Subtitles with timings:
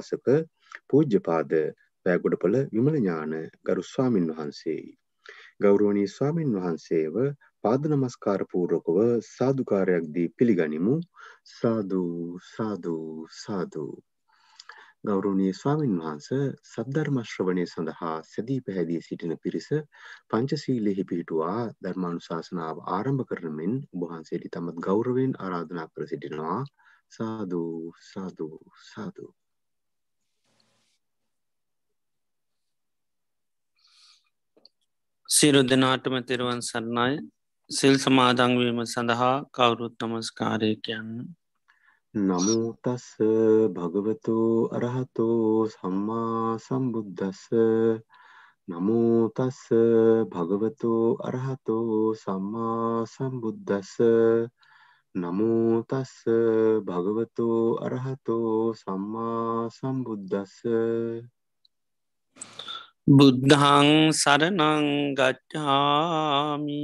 [0.00, 0.28] උපාසක
[0.88, 1.52] පූජ්‍යපාද
[2.06, 3.32] වැෑගොඩපොළ විමලඥාන
[3.66, 4.90] ගරු ස්වාමින් වහන්සේයි.
[5.62, 7.16] ගෞරුවනී ස්වාමින් වහන්සේව
[7.64, 10.94] පාද නමස්කාර පූර්වකව සාදුකාරයක් දී පිළිගනිමු
[11.52, 13.92] සාදූ සාදූ සාදූ.
[15.04, 16.28] ගෞරවනීය ස්වාමින් වහන්ස
[16.66, 19.68] සද්ධර්මශ්‍රවණය සඳහා සැදී පැහැදී සිටින පිරිස
[20.30, 26.60] පංචසීලෙහි පිහිටුවා ධර්මානුශාසනාව ආරම්භ කරන මෙන් උබහන්සේට තමත් ගෞරවෙන් ආරාධනා කර සිටිනවා
[27.12, 29.30] සාදූ සාදූ සාදූ.
[35.30, 37.12] සිරු දෙනාටම තෙරුවන් සරණයි.
[37.70, 41.10] සිල් සමාදංවීම සඳහා කවුරුත් නමස්කාරය කියන්න.
[42.14, 43.06] නමුතස්ස
[43.76, 44.36] භගවතු
[44.72, 45.28] අරහතු
[45.68, 47.44] සම්මා සම්බුද්ධස්ස
[48.68, 49.62] නමුතස්ස
[50.32, 51.78] භගවතු අරහතු
[52.16, 53.94] සම්මා සම්බුද්ධස්ස
[55.14, 56.14] නමුතස්ස
[56.84, 57.50] භගවතු
[57.86, 58.38] අරහතු
[58.74, 60.56] සම්මා සම්බුද්ධස්ස
[63.08, 66.78] බුද්ධං සරනං ගච්ඡාමි.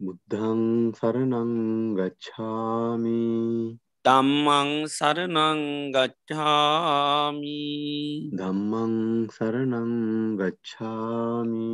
[0.00, 1.52] බුද්ධං සරනං
[1.94, 3.78] ගච්ඡාමි.
[4.02, 5.60] ධම්මං සරනං
[5.94, 7.60] ගච්ඡාමි.
[8.34, 8.94] ධම්මං
[9.30, 9.92] සරනං
[10.40, 11.70] ගච්ඡාමි.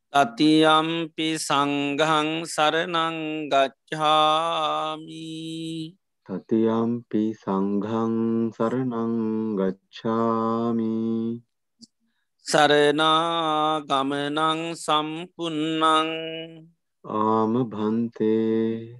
[0.09, 3.19] තතියම්පි සංඝං සරණං
[3.53, 5.29] ගච්ඡාමි
[6.29, 8.15] තතියම්පි සංඝං
[8.57, 9.15] සරණං
[9.61, 10.97] ගච්ඡාමි
[12.47, 16.09] සරනා ගමනං සම්පන්නං
[17.07, 18.99] ආම භන්තේ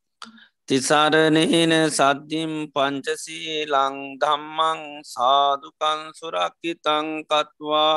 [0.69, 7.95] තිසරණයන සද්ධිම් පංචසීලං ධම්මං සාදුකන් සුරක්කිතං කත්වා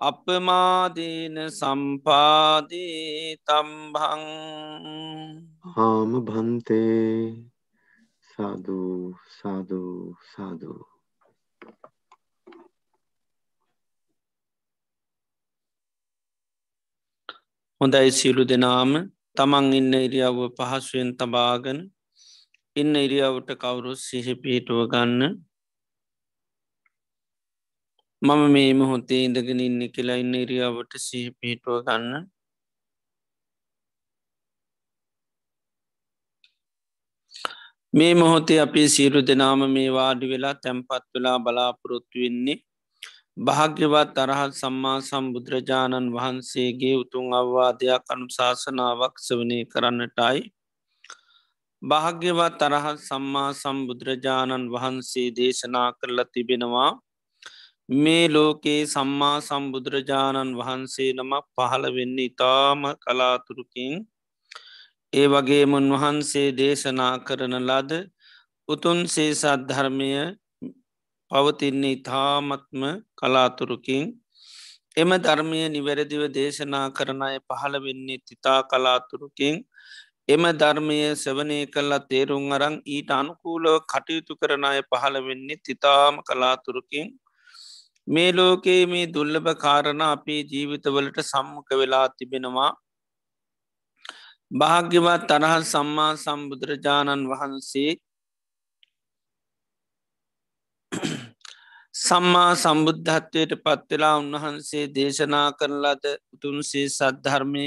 [0.00, 4.22] අපමාදීන සම්පාදී තම්බං
[5.72, 7.34] හාම භන්තේ
[8.30, 8.78] සාදු
[9.32, 9.82] සාදු
[10.28, 10.72] සාදු.
[17.80, 18.92] හොඳයි සියලු දෙනාම.
[19.36, 21.80] තමන් ඉන්න ඉරියව්ව පහසුවෙන් තබාගෙන
[22.76, 25.22] ඉන්න ඉරියවට කවුරුත් සිහි පිහිටුව ගන්න?
[28.22, 32.24] මම මේ මොහොතේ ඉඳගෙන ඉන්න කියලා ඉන්න ඉරියාවට සිහි පිහිටුව ගන්න.
[37.94, 42.58] මේ මොහොතේ අපේ සියලු දෙනාම මේ වාඩි වෙලා තැන්පත් වෙලා බලාපොරොත්තු වෙන්නේ
[43.40, 50.40] භාග්‍යවත් අරහත් සම්මා සම්බුදුරජාණන් වහන්සේගේ උතුන් අවවාදයක් අනුශාසනාවක් සවනය කරන්නටයි.
[51.84, 56.90] භාග්‍යවත් අරහත් සම්මා සම්බුදුරජාණන් වහන්සේ දේශනා කරලා තිබෙනවා.
[57.98, 63.94] මේ ලෝකයේ සම්මා සම්බුදුරජාණන් වහන්සේ නමක් පහළ වෙන්න ඉතාම කලාතුරකින්
[65.12, 67.92] ඒ වගේම උන්වහන්සේ දේශනා කරන ලද
[68.68, 70.08] උතුන් සේසත් ධර්මය
[71.30, 72.82] පවතින්නේ ඉතාමත්ම
[73.14, 74.02] කලාතුරකින්.
[74.96, 79.54] එම ධර්මය නිවැරදිව දේශනා කරන අය පහළ වෙන්නේ තිතා කලාතුරකින්.
[80.28, 87.10] එම ධර්මය සවනය කල්ලා තේරුම් අරං ඊට අනුකූලව කටයුතු කරන අය පහළ වෙන්නේ තිතාම කලාතුරකින්.
[88.08, 92.72] මේ ලෝකයේ මේ දුල්ලභ කාරණ අපේ ජීවිතවලට සම්මක වෙලා තිබෙනවා.
[94.50, 97.92] භාග්‍යවත් තරහල් සම්මා සම්බුදුරජාණන් වහන්සේ
[101.94, 106.04] සම්මා සම්බුද්ධත්වයට පත්වෙලා උන්වහන්සේ දේශනා කරලාද
[106.34, 107.66] උතුන්සේ සද්ධර්මය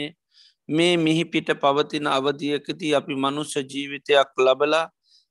[0.70, 4.86] මේ මිහිපිට පවතින අවධියකදී අපි මනුෂ්‍ය ජීවිතයක් ලබලා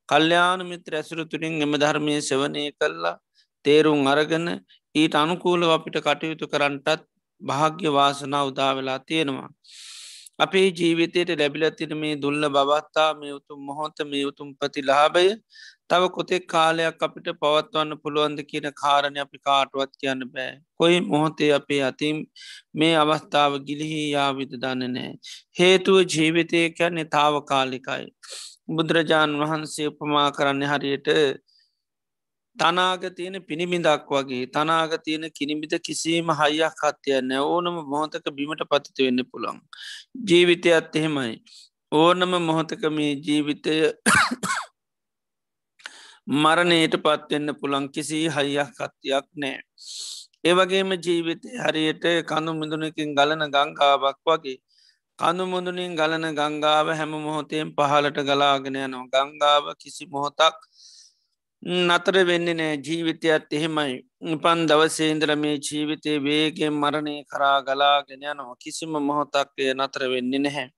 [0.08, 3.16] කල්්‍යාන මිත්‍ර ඇසුරු තුළින් එම ධර්මය සවනය කල්ලා
[3.64, 4.46] තේරුම් අරගන
[4.94, 7.02] ඊට අනුකූලව අපිට කටයුතු කරන්නටත්
[7.40, 9.50] භාග්‍ය වාසනා උදා වෙලා තියෙනවා.
[10.38, 15.26] අපේ ජීවිතයට ලැබිලතින මේ දුල්ල බවත්තා මේ උතුම් මොහොත මේ උතුම් ප්‍රතිලාභය
[15.90, 20.52] තව කොතෙක් කාලයක් අපිට පවත්වන්න පුළුවන්ද කියන කාරණය අපි කාටුවත් කියන්න බෑ.
[20.78, 22.16] කොයි මොහොතේ අපේ අතින්
[22.74, 25.12] මේ අවස්ථාව ගිලිහි යාවිත දන්න නෑ.
[25.58, 28.06] හේතුව ජීවිතය කියන්නේ තාව කාලිකයි.
[28.68, 31.12] බුදුරජාණන් වහන්සේ උපමා කරන්න හරියට
[32.56, 39.06] තනාග තියෙන පිණිමිදක් වගේ තනාග තියෙන කිනිමිද කිසිීම හයියක් හත්‍යය නෑ ඕනම මොහොතක බිමට පතිත
[39.06, 39.58] වෙන්න පුළන්.
[40.28, 41.34] ජීවිතයත් එහෙමයි.
[41.92, 43.74] ඕනම මොහොතක මේ ජීවිතය
[46.26, 49.58] මරණයට පත්වෙන්න පුළන් කිසි හයියක් කත්තියක් නෑ.
[50.44, 54.58] ඒවගේම ජීවිතය හරියට කඳු මිදුනකින් ගලන ගංගාවක් වගේ.
[55.18, 60.56] කඳු මුදුනින් ගලන ගංගාව හැම මොහොතයෙන් පහලට ගලාගෙන යනවා ගංගාව කිසි මොහොතක්
[61.62, 63.94] නතර වෙන්න නෑ ජීවිතයත් එහෙමයි
[64.26, 70.68] උපන් දවසේන්දර මේ ජීවිතය වේගෙන් මරණය කරා ගලාගෙන යනවා කිසිම මොහොතක්ය නතර වෙන්න නැහැ.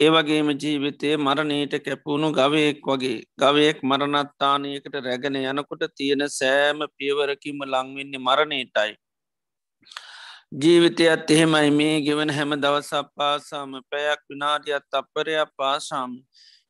[0.00, 8.92] ඒවගේම ජීවිතය මරණීට කැපුණු ගවයෙක් වගේ ගවයෙක් මරණත්තානයකට රැගෙන යනකොට තියෙන සෑම පියවරකිම ලංවෙන්නේ මරණීටයි.
[10.54, 16.10] ජීවිතයත් එහෙමයි මේ ගෙවන හැම දවසක් පාසාම පැයක් විනාඩියත් අපපරයක් පාසාම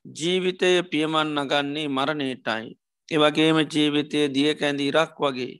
[0.04, 2.68] ජීවිතය පියමන් නගන්නේ මරණීටයි.
[3.08, 5.54] ඒවගේම ජීවිතය දිය කැඳී ඉරක් වගේ.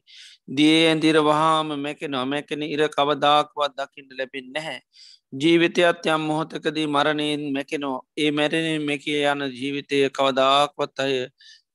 [0.50, 4.78] දිය ඇන්දිර වහාම මැකෙන අමැකෙන ඉර කවදාක්වත් දකිින්ට ලැබෙන් නැහැ.
[5.32, 11.14] ජීවිතයත් යම් මොහොතකදී මරණයෙන් මැකෙනෝ ඒ මැරණින් මෙකේ යන ජීවිතය කවදාක්වත් අය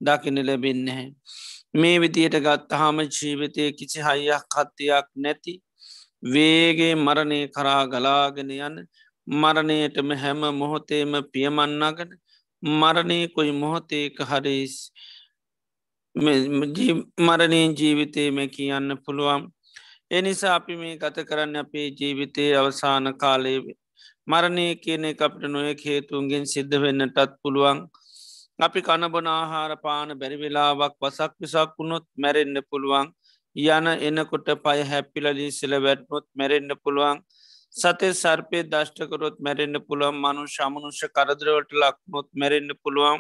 [0.02, 1.06] දකින ලැබෙන්නේ.
[1.74, 5.54] මේ විදියට ගත්තහාම ජීවිතය කිසි හයියක් කත්තියක් නැති
[6.26, 8.76] වේගේ මරණය කරා ගලාගෙන යන
[9.28, 12.12] මරණයටම හැම මොහොතේම පියමන්නගෙන
[12.64, 14.76] මරණය කොයි මොහොතේක හරිස්
[17.20, 19.44] මරණයෙන් ජීවිතය මේ කියන්න පුළුවන්
[20.12, 23.58] එනිසා අපි මේ ගත කරන්න අපේ ජීවිතයේ අවසාන කාලේ
[24.28, 27.80] මරණය කියන අපට නොයෙක් හේතුන්ගෙන් සිද්ධ වෙන්නටත් පුළුවන්.
[28.60, 33.12] අපි කණබන ආහාර පාන බැරිවෙලාවක් වසක් විසක් වුණොත් මැරෙන්න්න පුළුවන්.
[33.56, 37.20] යන එනකොට පය හැපිලලී සිල වැටනොත් මැරෙන්න්න පුළුවන්.
[37.76, 40.22] සතේ සර්පය දෂ්ටකරොත් මැරෙන්න්න පුළුවන්.
[40.24, 43.20] මනු ශමනුෂ්‍ය කරදරවලට ලක්නොත් මැරෙන්න්න පුළුවන්.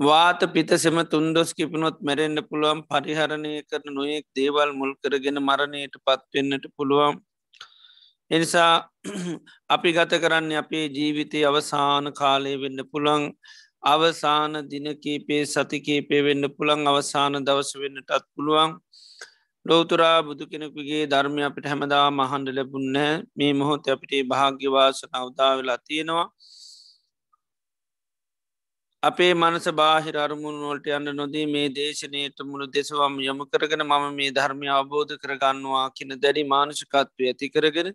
[0.00, 7.18] වාත පිතසෙම තුන්දොස් කිපනොත් මැරෙන්න්න පුළුවන් පරිහරණය කරන නොයෙක් දේවල් මුල් කරගෙන මරණයට පත්වෙන්නට පුළුවන්.
[8.30, 8.72] එනිසා
[9.70, 13.26] අපි ගත කරන්න අපේ ජීවිතය අවසාන කාලය වෙන්න පුළන්
[13.84, 18.70] අවසාන දිනකීපේ සතිකීපේ වෙන්න පුළන් අවසාන දවස වෙන්නටත් පුළුවන්.
[19.66, 26.26] ලෝතුරා බුදු කෙනෙකුගේ ධර්මය අපිට හැමදා මහන්ඩ ලැබුන්නෑ මේ මොහොත අපිට භාග්‍යවාසන අවදා වෙලා තියෙනවා.
[29.02, 34.68] අපේ මනස බාහිර අරමුණුවලට යන්න නොදී මේ දේශනයට මුළු දෙසවම් යොමු කරගෙන මම මේ ධර්මය
[34.70, 37.88] අවබෝධ කරගන්නවා කියන දැඩි මානුෂකත්වය ඇති කරගෙන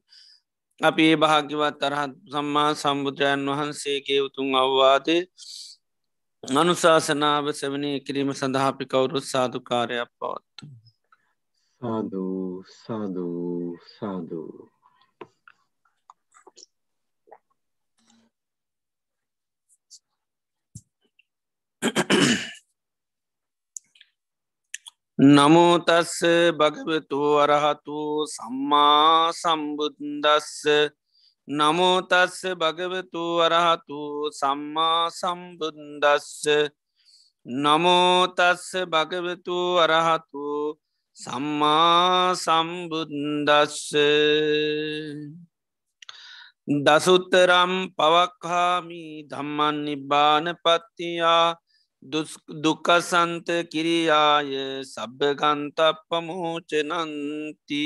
[0.81, 5.17] අපි ඒ භාග්‍යවත් තරහත් සම්මා සම්බුදුරයන් වහන්සේගේ උතුන් අවවාදය
[6.43, 10.71] අනුශාසනාව සවනය කිරීම සඳහාපි කවුරුත් සාධකාරයක් පවත්තු.
[11.81, 14.74] සාධූ සාධූ සාධූ
[25.17, 26.19] නමෝතස්ස
[26.51, 30.65] භගවතු අරහතු සම්මා සම්බුද්දස්ස.
[31.47, 33.99] නමෝතස්ස භගවතු අරහතු
[34.31, 36.43] සම්මා සම්බුද්දස්ස.
[37.45, 40.75] නමෝතස්ස භගවතු අරහතු
[41.17, 43.93] සම්මා සම්බුද්දස්ස.
[46.67, 51.55] දසුත්තරම් පවක්හාමි ධම්මන් නිබ්බාන පත්තියා
[52.05, 54.51] දුකසන්ත කිරියාය
[54.85, 57.85] සබ්භගන්ත පමෝචනන්ති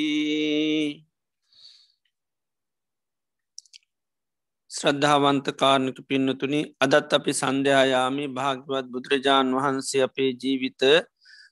[4.71, 10.83] ශ්‍රද්ධාවන්ත කාරණක පින්නතුනි අදත් අපි සන්ධ්‍යයාමි භාග්‍යවත් බුදුරජාණන් වහන්සේ අපේ ජීවිත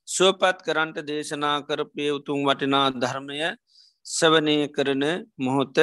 [0.07, 3.39] සුවපත් කරන්ට දේශනා කරපය උතුම් වටිනා ධර්මය
[4.05, 5.03] සවනය කරන
[5.38, 5.77] මොහොත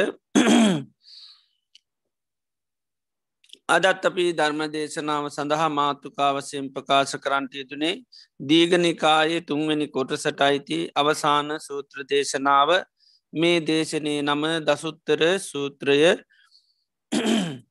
[3.69, 7.95] අදත් අපි ධර්ම දේශනාව සඳහා මාතුකාවසයෙන් ප්‍රකාශ කරන්ට යුතුනේ
[8.41, 12.71] දීගනිකායේ තුන්වැනි කොටසට අයිති අවසාන සූත්‍ර දේශනාව.
[13.33, 15.97] මේ දේශනය නම දසුත්තර සූත්‍රය.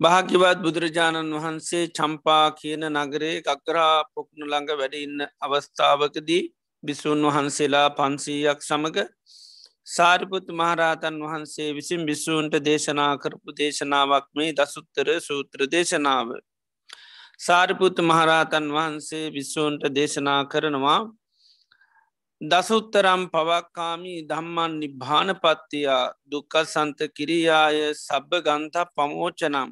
[0.00, 6.42] භාග්‍යවත් බුදුරජාණන් වහන්සේ චම්පා කියන නගරේ ගක්කරා පොක්නු ළඟ වැඩඉන්න අවස්ථාවකදී
[6.82, 8.98] බිසූන් වහන්සේලා පන්සීයක් සමඟ
[9.86, 16.28] සාරිපුත් මහරහතන් වහන්සේ විසින් බිස්සූන්ට දේශනා කරපු දේශනාවක් මේ දසුත්තර සූත්‍ර දේශනාව.
[17.38, 21.00] සාරිපුත් මහරහතන් වහන්සේ විස්සූන්ට දේශනා කරනවා
[22.40, 29.70] දසුත්තරම් පවක්කාමී දම්මන් නිභානපත්තියා දුක්ක සන්ත කිරියාය සබ්බ ගන්ත පමෝචනම්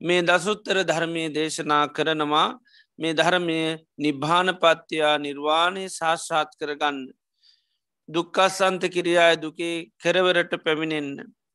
[0.00, 2.48] මේ දසුත්තර ධර්මය දේශනා කරනවා
[2.98, 3.60] මේ ධර්මය
[3.98, 6.98] නිභානපත්තියා නිර්වාණය ශාශ්ාත් කරගන්න
[8.08, 11.10] දුක්කස්සන්ත කිරියාය දුකේ කෙරවරට පැමිණෙන්න.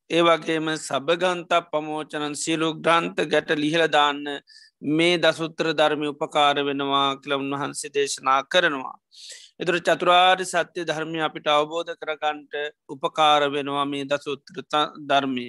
[0.10, 4.20] ඒ වගේම සබගන්තා පමෝචනන් සියලු ග්‍රන්ථ ගැට ලිහලදාන්න
[4.92, 8.98] මේ දසුත්‍ර ධර්මය උපකාර වෙනවා කියල උන්වහන්සේ දේශනා කරනවා.
[9.60, 12.54] එතුර චතුරාර් සත්‍ය ධර්මය අපිට අවබෝධ කරගන්ට
[12.90, 14.62] උපකාර වෙනවා මේ දසුත්‍ර
[15.04, 15.48] ධර්මය.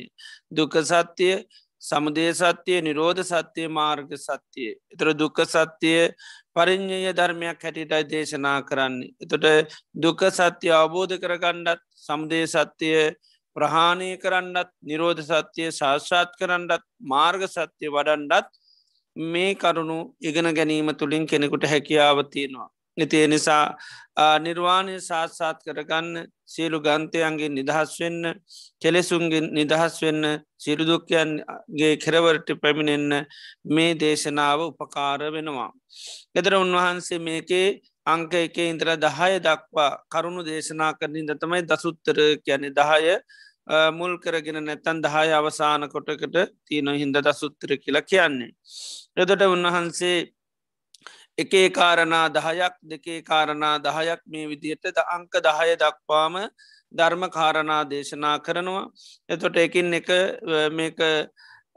[0.50, 1.34] දුක සත්‍යය
[1.82, 4.70] සමුදේ සත්‍යය නිරෝධ සත්‍යය මාර්ග සත්‍යය.
[4.92, 6.00] එතර දුක්ක සත්‍යය
[6.56, 9.12] පරිින්්ඥය ධර්මයක් හැටිටයි දේශනා කරන්නේ.
[9.20, 9.46] එතොට
[9.96, 12.98] දුක සත්‍යය අවබෝධ කරගණ්ඩත් සමුදේ සත්‍යය
[13.56, 18.48] ප්‍රහාණය කරන්නත් නිරෝධ සත්‍යය ශාශ්ාත් කරන්නත් මාර්ග සත්‍යය වඩන්ඩත්
[19.16, 22.68] මේ කරුණු ඉගෙන ගැනීම තුළින් කෙනෙකුට හැකියාවතියෙනවා.
[22.96, 23.76] ඉතිය නිසා
[24.38, 28.34] නිර්වාණය සාත්සාත් කරගන්න සියලු ගන්තයන්ගේ නිදහස් වෙන්න
[28.80, 30.22] කෙලෙසුන්ගේ නිදහස් වෙන්න
[30.56, 33.26] සිරුදුක්කයන්ගේ කෙරවරට පැමිණෙන්න
[33.66, 35.70] මේ දේශනාව උපකාර වෙනවා.
[36.34, 43.18] එදර උන්වහන්සේ මේකේ අංක එක ඉන්දර දහය දක්වා කරුණු දේශනා කරනින් දතමයි දසුත්තර කියන දහය
[43.92, 48.52] මුල් කරගෙන නැතන් දහය අවසාන කොටකට තියන හින්ද දසුත්තර කියලා කියන්නේ.
[49.16, 50.16] එදට උන්වහන්සේ
[51.38, 54.20] එකේ කාරණා දහයක් දෙකේ කාරණා දහයක්.
[54.26, 56.34] මේ විදිහට ද අංක දහය දක්වාම
[56.94, 58.90] ධර්ම කාරණා දේශනා කරනවා.
[59.28, 60.10] එතොට එකින් එක
[60.72, 61.00] මේක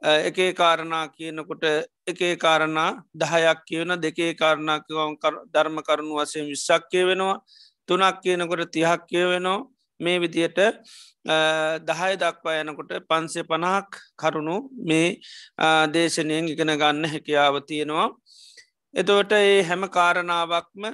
[0.02, 1.64] එකේ කාරණා කියනකොට
[2.08, 5.18] එකේ කාරණා දහයක් කියවන දෙකේ කාරණාකවම්
[5.54, 7.42] ධර්ම කරුණු වසයෙන් විශ්සක්කය වෙනවා
[7.90, 9.66] තුනක් කියනකොට තිහක් කියවෙනවා.
[10.00, 10.60] මේ විදියට
[11.88, 15.08] දහය දක්වා යනකොට පන්සේ පනහක් කරුණු මේ
[15.90, 18.10] දේශනයෙන් ඉගෙන ගන්න හැකියාව තියෙනවා.
[18.98, 20.86] එතවට ඒ හැම කාරණාවක්ම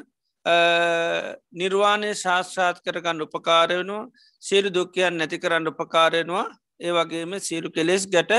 [1.54, 4.02] නිර්වාණය ශාස්ත්‍රාත් කරගන්න උපකාරයනවා
[4.44, 6.46] සියලු දුක්කයන් නැති කරන්න උපකාරයනවා
[6.80, 8.34] ඒ වගේම සියලු කෙලෙස් ගැට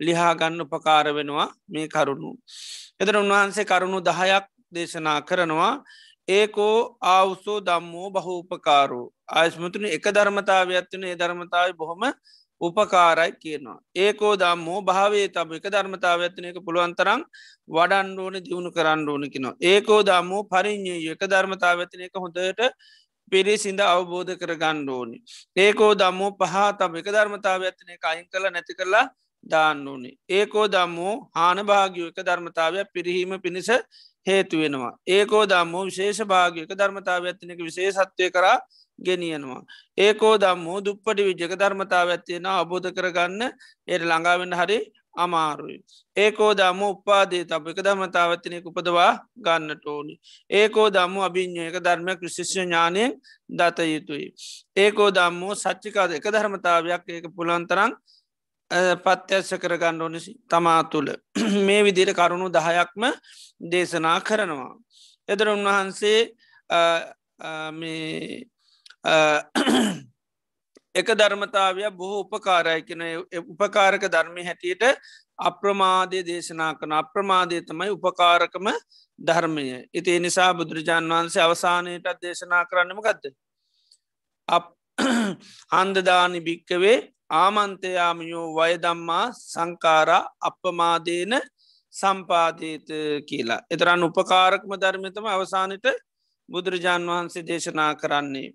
[0.00, 2.30] ලිහාගන්න උපකාර වෙනවා මේ කරුණු.
[3.00, 5.72] එතර උන්වහන්සේ කරුණු දහයක් දේශනා කරනවා
[6.28, 12.02] ඒකෝ ආවුසෝ දම්මෝ බහූපකාරෝ ආයස්මතුන එක ධර්මතාවයක්ත්වන ඒ ධර්මතාව බොහොම
[12.60, 13.78] උපකාරයි කියනවා.
[13.96, 17.22] ඒකෝ දම්මෝ භාවේ තබ එක ධර්මතාව ඇත්තන එක පුළුවන්තරම්
[17.68, 19.54] වඩන්ඩෝන දියුණු කරන්න ඕනකිනවා.
[19.62, 22.60] ඒකෝ දම්මෝ පරිින්්ඥය එක ධර්මතාව ඇතින එක හොඳට
[23.32, 25.18] පිරිසිඳ අවබෝධ කර ගණ්ඩෝනි.
[25.56, 29.06] ඒකෝ දම්මෝ පහා තම එක ධර්මතාව ඇතින එක අයින් කළ නැති කරලා
[29.44, 30.14] දාන්න ඕනේ.
[30.30, 33.70] ඒකෝ දම්මෝ හාන භාගියෝ එක ධර්මතාවයක් පිරිහීම පිණිස
[34.26, 34.92] හේතු වෙනවා.
[35.08, 38.58] ඒකෝ දම්මෝ විශේෂ භාගයක ධර්මතාව ඇතිනක විශේෂත්වය කරා
[39.00, 39.62] ගෙනියනවා.
[39.98, 43.42] ඒකෝ දම්මෝ දුප්පටි විජ්ජක ධර්මතාව ඇත්තියෙන අබෝධ කරගන්න
[43.88, 44.78] එයට ළඟාවෙන්න හරි
[45.14, 45.78] අමාරුයි.
[46.16, 50.14] ඒකෝ දම්ම උපාදේ තබ එක ධර්මතාවත්තිනෙක උපදවා ගන්නට ඕනි.
[50.50, 53.12] ඒකෝ දම්ම අභිං්ඥයක ධර්මයක් විශිෂ්‍ය ඥානයෙන්
[53.50, 54.26] දත යුතුයි.
[54.76, 57.92] ඒකෝ දම්මෝ සච්චිකාද එක ධර්මතාවයක් ඒක පුළන්තරන්
[58.96, 61.10] පත්‍යස්ස කරගන්න ඕනිසි තමා තුළ
[61.66, 63.02] මේ විදිර කරුණු දහයක්ම
[63.62, 64.74] දේශනා කරනවා.
[65.28, 66.20] එදර උන්වහන්සේ
[70.94, 73.02] එක ධර්මතාවය බොහෝ උපකාරය කෙන
[73.32, 74.82] උපකාරක ධර්මය හැටියට
[75.40, 78.66] අප්‍රමාදය දේශනා කන අප්‍රමාදය තමයි උපකාරකම
[79.18, 83.32] ධර්මය ඉති නිසා බුදුරජාණන් වහන්සේ අවසානයටත් දේශනා කරන්නම ගත්ද.
[85.72, 86.98] හන්දදානි භික්කවේ
[87.36, 91.34] ආමන්තයාමයෝ වයදම්මා සංකාරා අපමාදේන
[91.94, 92.88] සම්පාදීත
[93.28, 93.60] කියලා.
[93.70, 95.86] එතරන් උපකාරක්ම ධර්මතම අවසානයට
[96.50, 98.48] බුදුරජාණන් වහන්සේ දේශනා කරන්නේ.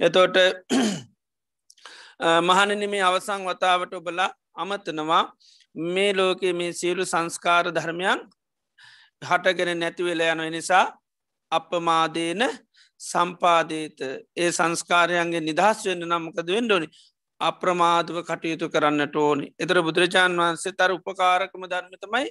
[0.00, 0.36] එතෝට
[2.42, 5.24] මහනන මේ අවසං වතාවට ඔබලා අමතනවා
[5.74, 8.20] මේ ලෝකයේ මේ සියලු සංස්කාර ධර්මයන්
[9.22, 10.84] හටගෙන නැතිවෙල යන නිසා
[11.52, 12.42] අපමාදේන
[13.00, 14.00] සම්පාදීත.
[14.36, 16.88] ඒ සංස්කාරයන්ගේ නිදහස් වෙන්න නම්කද වෙන්ඩෝනි
[17.40, 19.46] අප්‍රමාදව කටයුතු කරන්නට ඕනි.
[19.58, 22.30] එතර බුදුරජාණන් වහන්සේ තර උපකාරකම ධර්මතමයි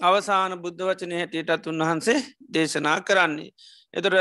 [0.00, 2.18] අවසාන බුද්ධ වචනය හැටියටත් උන්වහන්සේ
[2.48, 3.50] දේශනා කරන්නේ.
[3.94, 4.14] එතර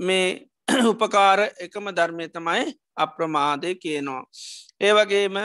[0.00, 0.48] මේ
[0.90, 4.22] උපකාර එකම ධර්මය තමයි අප්‍රමාදය කියනවා.
[4.80, 5.36] ඒ වගේම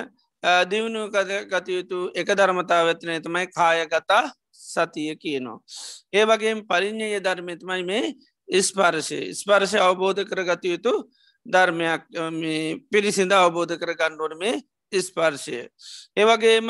[0.70, 1.10] දියුණු
[1.46, 5.60] ගතයුතු එක ධර්මතාව ඇතින තමයි කායගතා සතිය කියනවා.
[6.14, 8.14] ඒ වගේ පරිින්්ඥය ධර්මතමයි මේ
[8.50, 10.94] ස්පර්ශය ස්පර්ශය අවබෝධ කර ගතයුතු
[11.46, 12.02] ධර්මයක්
[12.92, 14.56] පිරිසිඳ අවබෝධ කර ගණ්ඩුවන මේ
[14.94, 15.68] ස්පර්ශය.
[16.18, 16.70] ඒවගේම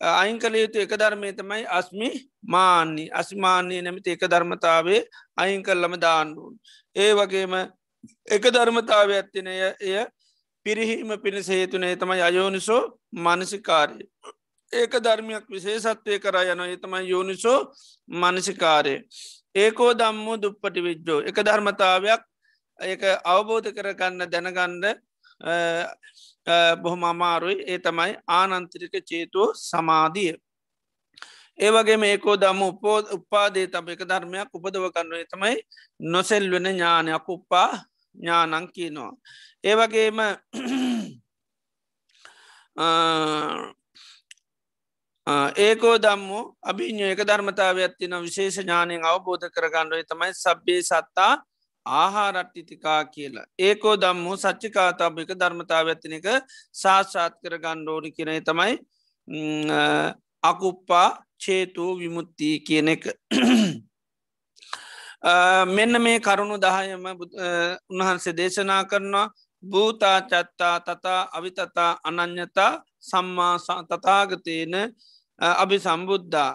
[0.00, 2.10] අයින් කළ යුතු එක ධර්මය තමයි අස්මි
[2.44, 5.00] මාන්‍ය අස්මාන්‍යය නැමති එක ධර්මතාවේ
[5.36, 6.54] අයින් කරලම දාන්නුවන්.
[6.96, 7.54] ඒ වගේම
[8.26, 10.06] එක ධර්මතාව ඇත්තිනය එය
[10.66, 12.82] පිරිහීම පිණිස හේතුනේ තමයි අයෝනිසෝ
[13.14, 14.04] මනසිකාරය.
[14.72, 17.72] ඒක ධර්මයක් විශේෂත්වය කර යන එතමයි යෝනිසෝ
[18.08, 18.94] මනසිකාරය.
[19.54, 22.22] ඒකෝ දම්මෝ දුප්පටි විද්ජෝ එක ධර්මතාවයක්
[22.78, 24.84] ඒක අවබෝධ කරගන්න දැනගණ්ඩ
[26.82, 30.34] බොහොම අමාරුයි ඒ තමයි ආනන්තරික චේතුව සමාධිය.
[31.58, 35.56] ඒවගේ මේකෝ දම උපෝ උපාදේ තම එක ධර්මයක් උපදව කන්නුවේ තමයි
[36.02, 37.70] නොසෙල් වෙන ඥානයක් උප්පා
[38.14, 39.12] ඥානං කියනවා.
[39.64, 40.18] ඒවගේම
[45.58, 51.32] ඒකෝ දම්මෝ අභිඥ එක ධර්මතාව ඇත්තින විශේෂ ඥානයෙන් අවබෝධ කරගන්නුවේ තමයි සබ්බේ සත්තා
[51.86, 53.46] ආහාරට්ටිතිකා කියලා.
[53.58, 56.26] ඒකෝ දම්මු සච්චිකාතාභ එක ධර්මතාව ඇතින එක
[56.72, 58.74] සාක්ෂාත් කර ගණ්ඩෝනි කියනේ තමයි
[60.42, 63.04] අකුප්පා චේතුූ විමුත්තිී කියන එක.
[65.66, 67.04] මෙන්න මේ කරුණු දහයම
[67.90, 73.56] උන්වහන්සේ දේශනා කරනවා භූතා චත්තා තතා අවිතතා අනං්‍යතා සම්මා
[73.90, 74.74] තතාගතයන
[75.38, 76.52] අභි සම්බුද්ධා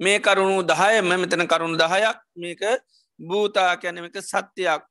[0.00, 2.62] මේ කරුණු දහයම මෙතන කරුණු දහයක් මේක
[3.20, 4.82] භූතා කැනමක සත්‍යයක්.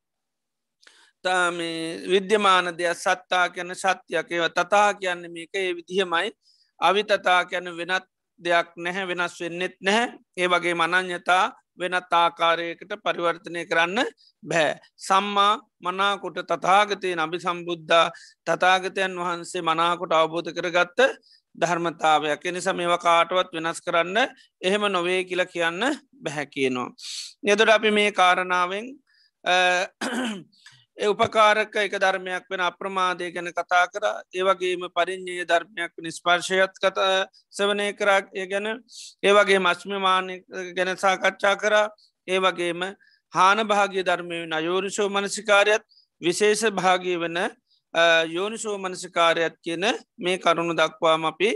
[2.05, 6.31] විද්‍යමාන දෙයක් සත්තා කියන සත්‍යයකව තතා කියන්න මේක ඒ විදිහමයි.
[6.79, 8.05] අවිතතා කියන වෙනත්
[8.39, 10.13] දෙයක් නැහැ වෙනස් වෙන්නෙත් නැහැ.
[10.37, 11.45] ඒ වගේ මනං්‍යතා
[11.79, 14.05] වෙනත් ආකාරයකට පරිවර්තනය කරන්න
[14.43, 14.79] බෑ.
[14.97, 18.11] සම්මා මනාකොට තතාගතය නබි සම්බුද්ධ
[18.45, 20.99] තතාගතයන් වහන්සේ මනාකොට අවබෝධ කරගත්ත
[21.55, 22.45] ධර්මතාවයක්.
[22.45, 24.17] එනිසා මේවා කාටවත් වෙනස් කරන්න
[24.61, 25.81] එහෙම නොවේ කියල කියන්න
[26.23, 26.89] බැහැ කියනවා.
[27.45, 28.85] යදොට අපි මේ කාරණාවෙන්
[30.97, 34.03] උපකාරක එක ධර්මයක් වෙන අප්‍රමාදය ගැන කතා කර.
[34.33, 36.97] ඒවගේම පරිින්්ඥය ධර්මයක් නිස්පර්ශයත් කත
[37.49, 38.83] සවනය කරා ඒ ගැන.
[39.23, 40.27] ඒවගේ මශ්මමාන
[40.75, 41.89] ගැන සාකච්ඡා කරා.
[42.27, 42.83] ඒවගේම
[43.33, 45.83] හාන භාගිය ධර්මය අයෝනිශෝ මනසිකාරයත්
[46.21, 47.37] විශේෂ භාගී වන
[47.93, 49.85] යෝනිසෝ මනසිකාරයත් කියන
[50.17, 51.49] මේ කරුණු දක්වාම අපි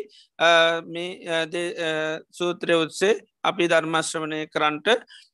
[2.31, 4.87] සූත්‍රය උත්සේ අපි ධර්මශ්‍රවනය කරන්ට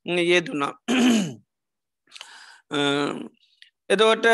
[0.05, 0.73] යෙදුනා.
[3.89, 4.25] එදෝට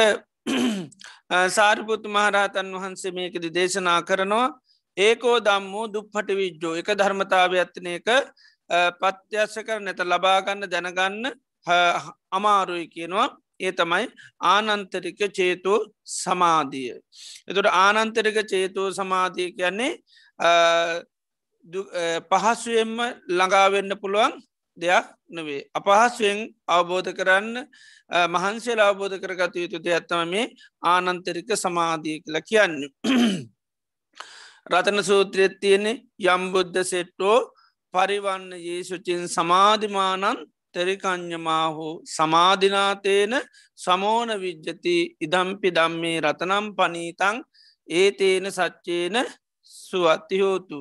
[1.49, 4.47] සාරිපුත් මහරහතන් වහන්සේ මේකද දේශනා කරනවා
[4.97, 8.10] ඒකෝ දම්මූ දුප්පට විජ්ජෝ එක ධර්මතාව ඇත්තන එක
[8.99, 11.34] පත්‍යස්ස කර නැත ලබාගන්න දැනගන්න
[12.32, 14.05] අමාරුයි කියනවා ඒ තමයි
[14.43, 15.79] ආනන්තරික චේතෝ
[16.13, 16.95] සමාධිය.
[17.47, 19.93] එතුට ආනන්තරික චේතෝ සමාධිය කියන්නේ
[22.29, 22.95] පහසුවෙන්ම
[23.29, 24.33] ළඟාවෙන්න පුළුවන්
[24.77, 25.61] දෙයක් නොවේ.
[25.73, 27.67] අපහසුවෙන් අවබෝධ කරන්න
[28.27, 30.45] මහන්සේ අවබෝධ කරගත යුතු දෙයක්ත්තම මේ
[30.83, 32.75] ආනන්තරික සමාධිය කියල කියන්න.
[34.65, 37.37] රතන සූත්‍රයත් තියෙන්නේ යම්බුද්ධ සෙට්ටෝ
[37.93, 40.39] පරිවන්න ඒසුචින් සමාධිමානන්
[40.75, 43.33] තෙරිකං්ඥමාහෝ සමාධිනාතේන
[43.79, 47.38] සමෝන විජ්ජති ඉදම්පි දම්මේ රතනම් පනීතං
[47.89, 49.15] ඒතේන සච්චේන
[49.63, 50.79] සුවත්තිහෝතු.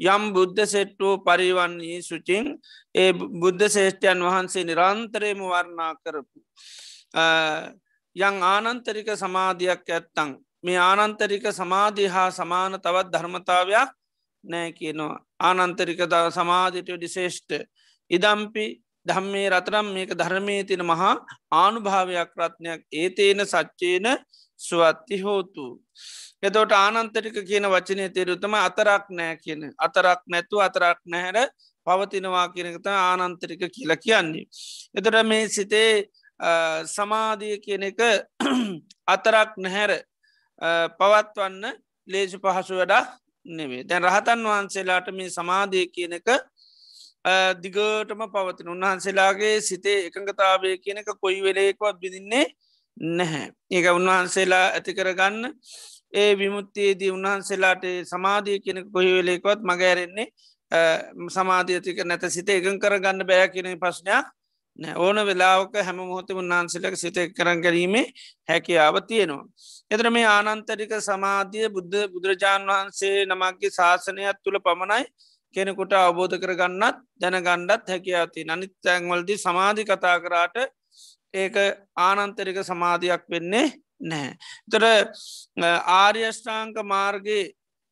[0.00, 2.46] යම් බුද්ධ සෙට්ටෝ පරිවන්නේ සුචින්
[2.94, 6.38] ඒ බුද්ධ ශේෂ්ඨයන් වහන්සේ නිරන්තරයම වර්ණා කරපු.
[8.16, 10.30] යං ආනන්තරික සමාධයක් ඇත්තං
[10.62, 13.90] මේ ආනන්තරික සමාධී හා සමාන තවත් ධර්මතාවයක්
[14.44, 17.50] නෑ කියනවා ආනන්තරික සමාධිටය ඩිශේෂ්ට
[18.10, 18.66] ඉදම්පි
[19.06, 21.14] ධම්මේ රතරම් මේක ධර්මය තින මහා
[21.54, 24.06] ආනුභාවයක් රත්නයක් ඒතේන සච්චේන
[24.60, 25.66] සුවත්ති හෝතු.
[26.42, 31.38] එතවට ආනන්තරික කියන වචනය තේරුතම අතරක් නෑ කියන අතරක් නැතු අතරක් නැහැර
[31.86, 34.46] පවතිනවා කියනකත ආනන්තරික කියල කියන්නේ.
[34.94, 35.90] එතට මේ සිතේ
[36.86, 38.00] සමාධිය කියන එක
[39.14, 39.92] අතරක් නැහැර
[40.92, 41.64] පවත්වන්න
[42.08, 43.04] ලේසි පහසු වැඩා
[43.46, 46.28] නෙවේ දැන් රහතන් වහන්සේලාට මේ සමාධය කියන එක
[47.62, 52.46] දිගටම පවතින උන්වහන්සේලාගේ සිතේ එකඟතාවය කියන එක කොයි වෙලේකවත් බිදින්නේ
[52.96, 53.50] නැහැ.
[53.70, 55.52] ඒක උන්වහන්සේලා ඇති කරගන්න
[56.14, 60.28] ඒ විමුත්තයේදී උන්වහන්සේලාට සමාධය කෙනෙ කොහිවෙලෙකොත් මගෑරෙන්නේ
[61.30, 64.26] සමාධියතික නැත සිත එකන් කරගන්න බෑ කියන ප්‍රශ්නයක්
[64.78, 68.06] නෑ ඕන වෙලාවක හැම මොහොත උන්වහන්සේලක සිත කරන් ගැරීමේ
[68.48, 69.44] හැකියාව තියෙනවා.
[69.90, 75.04] එතර මේ ආනන්තරික සමාධිය බුද්ධ බුදුරජාණන් වහන්සේ නමක්ගේ ශාසනයක් තුළ පමණයි
[75.56, 80.56] කෙනෙකුට අවබෝධ කරගන්නත් දැනගණ්ඩත් හැකියාති අනිත් තැන්වලදි සමාධි කතා කරාට
[81.34, 81.56] ඒක
[81.98, 83.66] ආනන්තරික සමාධයක් වෙන්නේ
[84.00, 84.36] නෑ.
[84.70, 84.84] තොර
[85.98, 87.44] ආර්යෂ්ඨාංක මාර්ගයේ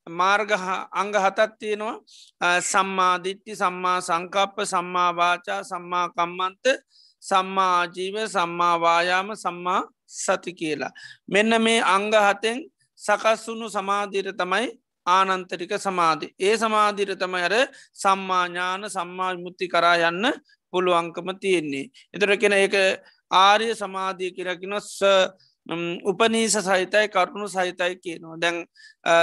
[0.07, 0.51] මාර්ග
[0.93, 6.67] අංග හතත් තියෙනවා සම්මාධිට්ටි සම්මා සංකප්ප සම්මාවාචා සම්මා කම්මන්ත
[7.23, 10.93] සම්මා ආජීව සම්මාවායාම සම්මා සති කියලා.
[11.29, 12.59] මෙන්න මේ අංග හතෙන්
[12.99, 14.67] සකස්වුණු සමාධීර තමයි
[15.07, 16.27] ආනන්තරික සමාධි.
[16.41, 17.55] ඒ සමාධීර තමයි අර
[18.03, 20.33] සම්මාඥාන සම්මා මුත්ති කරා යන්න
[20.73, 21.91] පුළුවන්කම තියෙන්නේ.
[22.15, 22.75] එතර කෙන ඒක
[23.31, 25.01] ආර්ය සමාධී කියරකිනොස්ස
[26.05, 28.41] උපනීස සහිතයි කරුණු සහිතයි කියනවා.
[28.43, 28.67] දැන්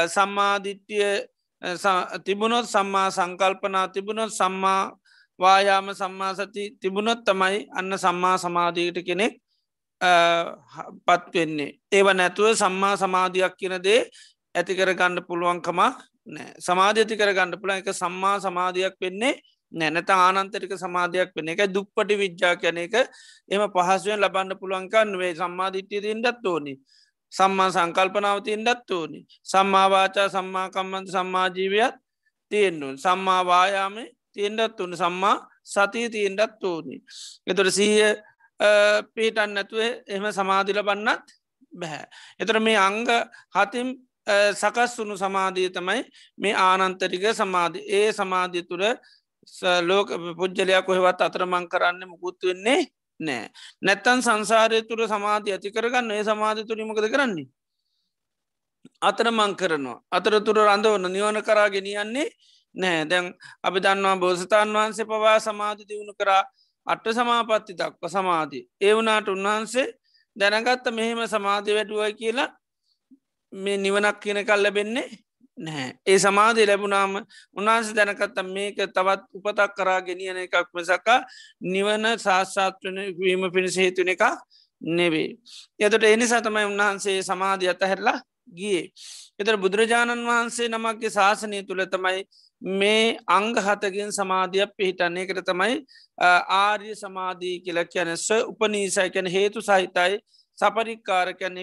[0.07, 1.27] සම්මාධිට්ටිය
[2.25, 4.97] තිබුණොත් සම්මා සංකල්පනා තිබුණොත් සම්මා
[5.39, 9.33] වායාම සම්මා සති තිබුණොත් තමයි අන්න සම්මා සමාධීට කෙනෙක්
[11.05, 11.71] පත්වෙන්නේ.
[11.91, 14.09] ඒව නැතුව සම්මා සමාධයක් කියනදේ
[14.55, 15.77] ඇතිකර ගණ්ඩ පුළුවන්කමක්
[16.27, 16.53] නෑ.
[16.59, 19.33] සමාධ්‍යති කර ගණඩ පුළන් එක සම්මා සමාධයක් වෙන්නේ
[19.71, 22.95] නැනත ආනන්තරික සමාධයක් වෙන එක දුප්පටි විද්‍යා කියන එක
[23.49, 26.73] එම පහසුවෙන් ලබන්න පුළුවන්කන් වේ සම්මාධිට්්‍යය තින්ටත් ඕනි.
[27.31, 29.19] සම්මා සංකල්පනාවතින්ටත් ඕනි.
[29.43, 31.95] සම්මාවාචා සම්මාකම්මන්ත සම්මාජීවයක්
[32.51, 33.95] තියෙන්නුන් සම්මාවායාම
[34.33, 36.97] තියෙන්ටත් වන සම්මා සතිය තියෙන්ටත් ඕනි.
[37.47, 38.13] එතොට සීය
[39.15, 41.25] පීටන් නැතුවේ එහම සමාධිල බන්නත්
[41.73, 42.05] බැහැ.
[42.39, 43.07] එතර මේ අංග
[43.55, 43.95] හතිම්
[44.27, 46.03] සකස් වුණු සමාධිය තමයි
[46.37, 48.85] මේ ආනන්තරික සමාධි ඒ සමාධිය තුළ
[49.81, 52.81] ලෝක පුද්ජලයක් කොහෙවත් අතරමං කරන්න මුකුත් වෙන්නේ
[53.19, 53.49] නෑ.
[53.81, 57.47] නැත්තන් සංසාරය තුර සමාධි ඇති කරගන්න ඒ සමාධි තුරීමකද කරන්නේ.
[59.01, 60.01] අතර මං කරනවා.
[60.11, 62.29] අතර තුර රඳවන්න නිවන කරා ගෙනියන්නේ
[62.75, 66.43] නෑ දැන් අපි දන්නවා බෝසතාන් වහන්සේ පවා සමාධි දියුණු කරා
[66.87, 68.63] අට්ට සමාපත්ති දක්ව සමාධී.
[68.81, 69.87] ඒ වනාට උන්වහන්සේ
[70.35, 72.49] දැනගත්ත මෙහෙම සමාධි වැඩුවයි කියලා
[73.53, 75.07] මේ නිවනක් කියන කල් ලැබෙන්නේ
[75.57, 75.93] නැහැ.
[76.05, 77.15] ඒ සමාධී ලැබුණාම
[77.55, 81.19] උන්වහන්ස දැනකත්ත මේක තවත් උපතක් කරා ගෙනියන එකක් මෙසක්කා
[81.63, 84.23] නිවන ශාස්ත්‍රාත්වන වීම පිණිස හේතුන එක
[84.81, 85.29] නෙවේ.
[85.79, 88.85] එතට එනිසා තමයි උන්වහන්සේ සමාධී අතහැරලා ගියේ.
[89.39, 92.23] එතර බුදුරජාණන් වහන්සේ නමක්ගේ ශාසනය තුළ තමයි
[92.61, 95.77] මේ අංග හතකින් සමාධයක් පිහිටන්නේ එකට තමයි
[96.57, 100.19] ආර්ය සමාධී කියල කියැනස්ස උපනීසයි කැන හේතු සහිතයි
[100.61, 101.57] සපරික්කාරකැන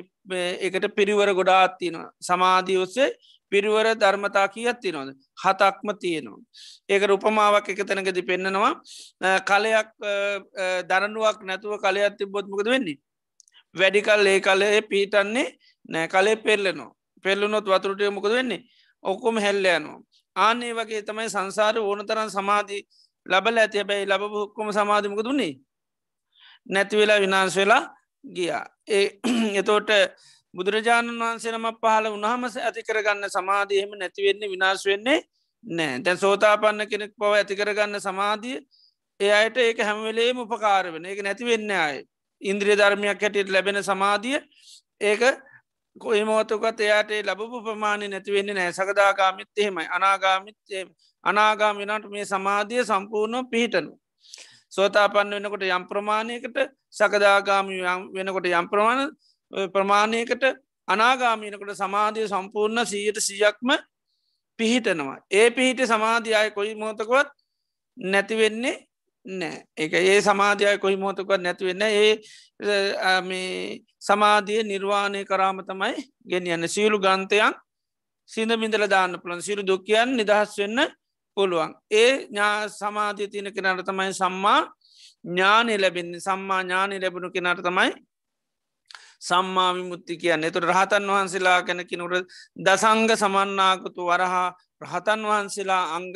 [0.66, 3.10] එකට පිරිවර ගොඩාත්තිනවා සමාධී ඔස්සේ
[3.52, 5.08] පිරිවර ධර්මතා කියත් තිනොද
[5.42, 6.40] හතක්ම තියෙනවා.
[6.88, 8.72] ඒක උපමාවක් එක තැනකති පෙන්න්නනවා
[9.50, 9.88] කලයක්
[10.90, 12.98] දරනුවක් නැතුව කලයක් තිබොත්මකද වෙන්නේ.
[13.74, 15.48] වැඩිකල් ඒ කලේ පීටන්නේ
[15.88, 16.08] නෑ.
[16.08, 16.92] කලේ පෙල්ලනවා
[17.24, 18.64] පෙල්ලුනොත් වතුරටය මොකද වෙන්නේ?
[19.04, 20.00] ඔක්කොම හැල්ලයනවා.
[20.36, 22.82] ආනේ වගේ තමයි සංසාර ඕන තරන් සමාධී
[23.26, 23.78] ලබල ඇති.
[23.78, 25.52] හැබැයි ලබ හොක්කොම සමාධිමක දුන්නේ
[26.66, 27.84] නැතිවෙලා විනාශ වෙලා
[28.24, 28.66] ගියා.
[28.88, 29.06] ඒ
[29.60, 29.90] එතෝට
[30.54, 35.20] බුදුරජාණන් වහන්සේ නම පහල උනහමස ඇති කරගන්න සමාධියහෙම නැතිවෙන්නේ විනාශ වෙන්නේ
[35.64, 38.58] නෑ දැන් සෝතාපන්න කෙනෙක් පව ඇති කරගන්න සමාධිය
[39.20, 41.04] ඒ අයට ඒක හැමවෙලේම උපකාර වෙන.
[41.04, 41.96] ඒක නැති වෙන්න අය
[42.42, 44.40] ඉන්ද්‍රිය ධර්මයක් හැටියට ලැබෙන සමාධිය
[45.00, 45.22] ඒක
[45.96, 49.86] කොයි මෝතකත් එයාට ලබපු ප්‍රමාණය නැතිවෙන්නේ නෑ සකදාගාමිත් එහෙමයි.
[49.90, 50.58] අනාගාමිත්
[51.24, 53.92] අනාගාමිනට මේ සමාධිය සම්පූර්ණ පිහිටනු.
[54.72, 56.58] සෝතාපන්න වෙනකොට යම් ප්‍රමාණයකට
[56.90, 57.82] සකදාගාමි
[58.14, 59.12] වෙනකොට යම් ප්‍රමාණ
[59.72, 60.44] ප්‍රමාණයකට
[60.88, 63.70] අනාගාමීනකොට සමාධිය සම්පූර්ණ සීයට සියක්ම
[64.58, 65.18] පිහිටනවා.
[65.30, 67.28] ඒ පිහිට සමාධියය කොයි මෝතකොත්
[67.96, 68.76] නැතිවෙන්නේ
[69.26, 72.12] නෑ එක ඒ සමාධයයි කොහි මෝතකොත් නැතිවෙන්න ඒ
[74.00, 76.68] සමාධිය නිර්වාණය කරාම තමයි ගෙනියන්න.
[76.68, 77.54] සියලු ගන්තයන්
[78.30, 80.80] සිද මිඳල දාන්න පුළන් සිරු දුකයන් නිදහස් වෙන්න
[81.38, 81.70] පුළුවන්.
[81.92, 84.60] ඒ ඥා සමාධිය තියන කෙනට තමයි සම්මා
[85.24, 87.90] ඥානය ලැබෙන්නේ සම්මා ඥානය ලැබුණු කෙනට තමයි
[89.20, 94.48] සම්මා විමුත්ති කියන්න එතුට රහතන් වහන්සේලා කැනකිනුට දසංග සමන්නාගතු වරහා
[94.80, 96.14] රහතන් වහන්සේලා අංග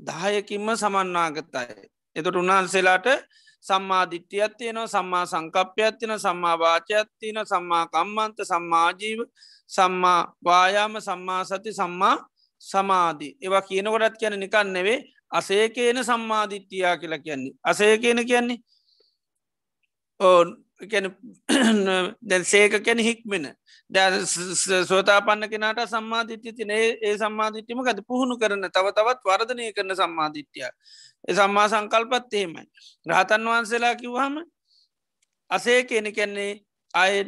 [0.00, 1.88] දායකින්ම සමන්නාගතයි.
[2.16, 3.06] එතුට උන්වහන්සේලාට
[3.64, 9.20] සම්මා දිට්ටියත් තියෙනවා සම්මා සංකප්පයක් තින සම්මා වාචයක් තියන සම්මා කම්මන්ත සම්මාජීව
[9.70, 12.16] සම්මා වායාම සම්මා සති සම්මා
[12.64, 13.32] සමාධී.
[13.40, 14.98] ඒවා කියනකොටත් කියන නිකන් නෙවේ
[15.30, 17.56] අසේකේන සම්මාධිට්ටියා කියලා කියන්නේ.
[17.64, 18.58] අසේකේන කියන්නේ?
[20.20, 20.44] ඕ
[22.28, 23.54] දැන් සේක කැන හික්මෙන.
[23.90, 23.96] ද
[24.88, 31.34] සෝතාපන්න කෙනට සම්මාධිට්්‍ය තින ඒ සම්මාධිට්‍යම ගද පුහුණු කරන තව තවත් වර්ධනය කරන සම්මාධිට්්‍යය ඒ
[31.34, 32.64] සම්මා සංකල්පත් එහෙමයි.
[33.06, 34.34] රහතන් වහන්සේලා කිව්හම
[35.50, 36.52] අසේ කියන කැන්නේ
[36.94, 37.24] අය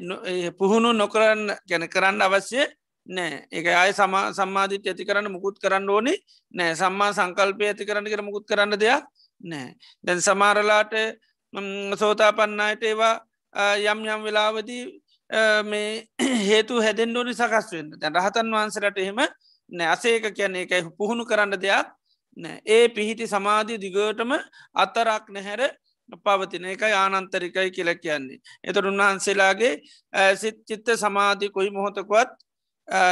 [0.59, 2.67] පුහුණු නොකරන්න ගැන කරන්න අවශ්‍ය
[3.07, 3.47] නෑ.
[3.51, 6.19] එක අය සමා සම්මාධිට ඇති කරන්න මුකුත් කරන්න ඕනේ
[6.55, 6.75] නෑ.
[6.75, 9.05] සම්මා සංකල්පය ඇති කරන්න කර මුකුත් කරන්න දෙයක්
[9.41, 9.75] නෑ.
[10.05, 10.95] දැන් සමාරලාට
[11.95, 13.15] සෝතාපන්නයට ඒවා
[13.85, 14.85] යම් යම් වෙලාවදී
[15.65, 16.07] මේ
[16.51, 17.95] හේතු හැදෙන් ඕනි සකස් වෙන්න.
[18.01, 19.23] තැන් රහතන් වහන්සලට එහෙම
[19.71, 19.89] නෑ.
[19.89, 21.87] අසේක කියන්නේ එකයි පුහුණු කරන්න දෙයක්
[22.69, 24.33] ඒ පිහිටි සමාධී දිගටම
[24.77, 25.63] අත්තරක් නැහැර
[26.17, 28.41] පවතින එක ආනන්තරිකයි කියල කියන්නේ.
[28.63, 29.73] එතට උන්වහන්සේලාගේ
[30.37, 32.35] සිත් චිත්ත සමාධී කොයි මොහොතකොත්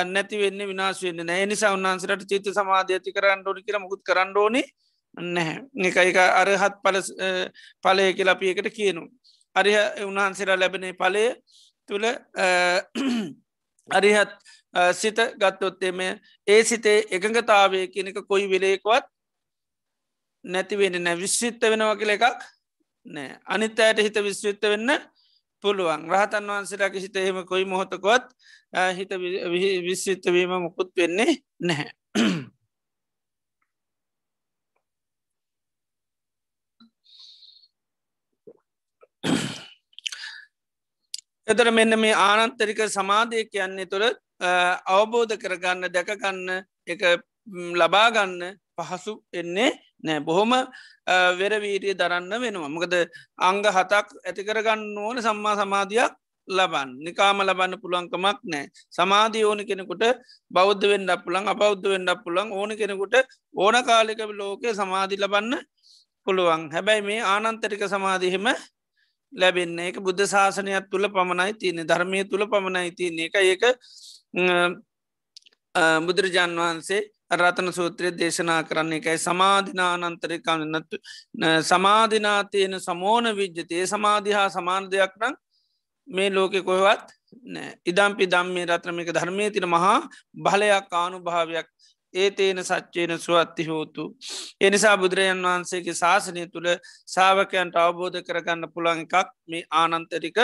[0.07, 4.37] නැති වෙන්න විනාශ වෙන්න නෑ නිසා උන්හන්සට චිත්ත සමාධය ඇති කරන්න ඕනි කියර මුකුත් කරන්න
[4.37, 4.63] ඕනි
[5.15, 5.63] නැහැ.
[5.81, 6.99] එක එක අරහත් පල
[7.83, 9.09] පලය කියලපිය එකට කියනු.
[9.57, 11.25] අරිහ උන්හන්සේලා ලැබෙන පලය
[11.89, 12.07] තුළ
[13.89, 14.33] අරිහත්
[14.93, 16.01] සිත ගත්තොත්තේම
[16.47, 19.07] ඒ සිතේ එකඟතාවය කියනක කොයි වෙලේකවත්
[20.45, 22.47] නැතිවෙන නැ විශ්විත්ත වෙනවා කියල එකක්
[23.07, 24.91] නෑ අනිත් අයට හිත විශ්විත්ත වෙන්න
[25.65, 28.25] පුළුවන් රහතන් වහන්සේලාක හිත එහෙම කොයි මොහොතකොත්
[28.93, 29.11] හිත
[29.87, 31.93] විශ්විත්තවීම මුකුත් වෙන්නේ නැහැ.
[41.47, 44.07] එතර මෙන්න මේ ආනන්තරික සමාධය කියන්නේ තුළ
[44.91, 46.49] අවබෝධ කරගන්න දැකගන්න
[46.87, 47.03] එක
[47.77, 48.35] ලබාගන්න
[48.79, 49.71] පහසු එන්නේ
[50.05, 50.21] නෑ.
[50.21, 50.53] බොහොම
[51.39, 52.69] වෙරවීරිය දරන්න වෙනවා.
[52.69, 52.95] මොකද
[53.39, 56.13] අංග හතක් ඇතිකරගන්න ඕන සම්මා සමාධයක්
[56.49, 58.67] ලබන් නිකාම ලබන්න පුළන්කමක් නෑ.
[58.91, 60.05] සමාධී ඕනි කෙනෙකුට
[60.51, 63.15] බෞද්ධ වෙන්ඩ පුළන් අපෞද්ධ වෙන්ඩ පුළන් ඕන කෙනෙකුට
[63.55, 65.53] ඕන කාලික ලෝකය සමාධි ලබන්න
[66.27, 66.63] පුළුවන්.
[66.75, 68.47] හැබැයි මේ ආනන්තරික සමාධිහෙම
[69.33, 73.29] ලැබෙන්න එක බුද්ධ ශාසනයක් තුළ පමණයි තියනෙ ධර්මය තුළ පමණයි තියන්නේ.
[73.29, 73.63] එක ඒක
[76.07, 79.19] බුදුරජාන් වහන්සේ රතන සූත්‍රය දේශනා කරන්නේ එකයි.
[79.19, 80.97] සමාධනානන්තරිකන්නතු
[81.63, 85.35] සමාධනාතියන සමෝන විජ්ජතය සමාධහා සමාන දෙයක් නම්
[86.09, 87.07] මේ ලෝකෙ කොහවත්
[87.87, 89.97] ඉදම්පි දම්මේ රත්‍රමික ධර්මය තින මහා
[90.37, 91.69] බලයක් ආනු භාවයක්
[92.15, 94.05] ඒතේන සච්චේන සුවත්ති හෝතු.
[94.61, 96.69] එනිසා බුදුරජන් වහන්සේගේ ශාසනය තුළ
[97.07, 100.39] සාාවකයන්ට අවබෝධ කරගන්න පුළන් එකක් මේ ආනන්තරික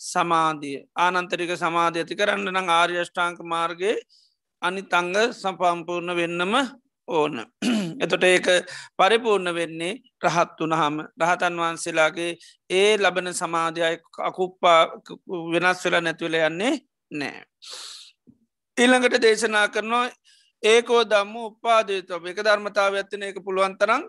[0.00, 0.78] සමාධිය.
[0.96, 3.96] ආනන්තරික සමාධය ඇති කරන්න නම් ආර්යෂ්ඨාංක මාර්ගයේ
[4.62, 6.54] අනි තංග සපම්පූර්ණ වෙන්නම
[7.08, 7.34] ඕන.
[8.02, 8.46] එතොට ඒක
[8.96, 12.30] පරිපූර්ණ වෙන්නේ රහත් වනහම රහතන් වහන්සේලාගේ
[12.70, 14.80] ඒ ලබන සමාධයයි අකුප්පා
[15.52, 16.74] වෙනස් වෙලා නැතිවල යන්නේ
[17.10, 17.42] නෑ.
[18.76, 20.06] ඊළඟට දේශනා කරනවා
[20.62, 24.02] ඒකෝ දම්ම උපාදේතව එක ධර්මතාව ඇත්තන එක පුළුවන්තරම්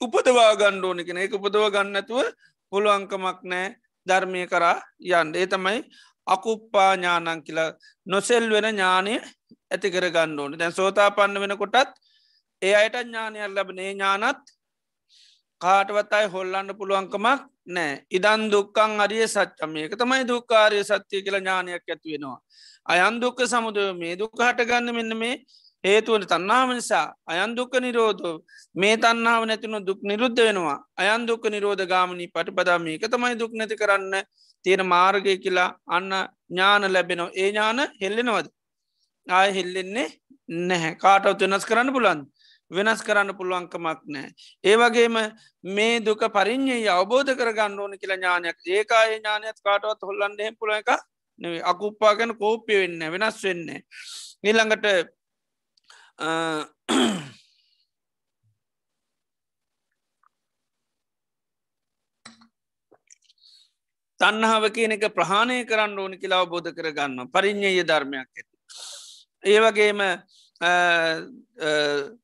[0.00, 2.26] උපදවා ගණ්ඩෝනිකෙන එක උපදව ගන්නතුව
[2.72, 3.66] පුළුවන්කමක් නෑ
[4.06, 4.78] ධර්මය කරා
[5.12, 5.82] යන්ඩ ඒ තමයි
[6.26, 7.70] අකුප්පා ඥානන් කියලා
[8.06, 9.14] නොසෙල් වෙන ඥානය
[9.70, 11.94] ඇති කර ගණ්ඩෝන දැන් සෝතා පන්න වෙන කොටත්
[12.62, 14.42] ඒ අයට ඥානයක් ලබනේ ඥානත්
[15.60, 21.82] කාටවත් අයි හොල්ලන්න පුළුවන්කමක් නෑ ඉදන් දුක්කං අරිය සච්චම එක තමයි දුක්කාරය සත්‍යය කියලා ඥානයක්
[21.84, 22.38] ඇති වෙනවා.
[22.86, 25.34] අයන් දුක්ක සමුදුව මේ දුක් හටගන්න මෙන්න මේ
[25.84, 28.24] හේතුවන තන්නාව නිසා අයන්දුක්ක නිරෝධ
[28.74, 30.78] මේ තන්නාව නැතිනු දුක් නිරුද්ධ වෙනවා.
[30.96, 34.14] අයන්දුක්ක නිරෝධ ගාමනී පටිපදාම එක තමයි දුක් නැති කරන්න
[34.64, 36.10] තියෙන මාර්ගය කියලා අන්න
[36.50, 37.34] ඥාන ලැබෙනවා.
[37.34, 38.46] ඒ ඥාන හෙල්ලෙනවද?
[39.26, 40.08] ආය හෙල්ලෙන්නේ
[40.68, 40.94] නැහැ.
[40.96, 42.22] කාටවත් වෙනස් කරන්න පුලන්
[42.70, 44.28] වෙනස් කරන්න පුළුවන්කමක් නෑ.
[44.64, 45.16] ඒවගේම
[45.76, 48.58] මේ දුක පරිින්්ඥයේ අවබෝධ කරගන්න ඕන කියලා ඥානයක්.
[48.68, 50.90] ඒකාය ඥානයක් කාටවත් හොල්ලන්ඩ හෙ පුල එක
[51.64, 53.68] අකුප්පා ගැන කෝප්පය වෙන්න වෙනස් වෙන්න.
[54.44, 54.86] නිල්ළඟට
[64.22, 68.52] තන්නහාව කියන එක ප්‍රහණය කරන්න ඕනි කියලා බෝධ කරගන්න පරිින්්ඥය ධර්මයක් ඇති.
[69.44, 70.00] ඒවගේම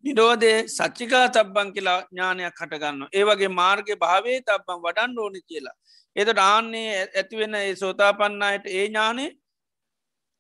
[0.04, 3.08] නිරෝධය සච්චිකා තබ්බන් කියලා ඥානයක් හටගන්න.
[3.12, 5.76] ඒවගේ මාර්ග භාවේ තබ්බන් වඩන් ඕනි කියලා.
[6.16, 9.26] එතට ආන්නේ ඇතිවෙන ඒ සෝතාපන්නයට ඒ ඥානය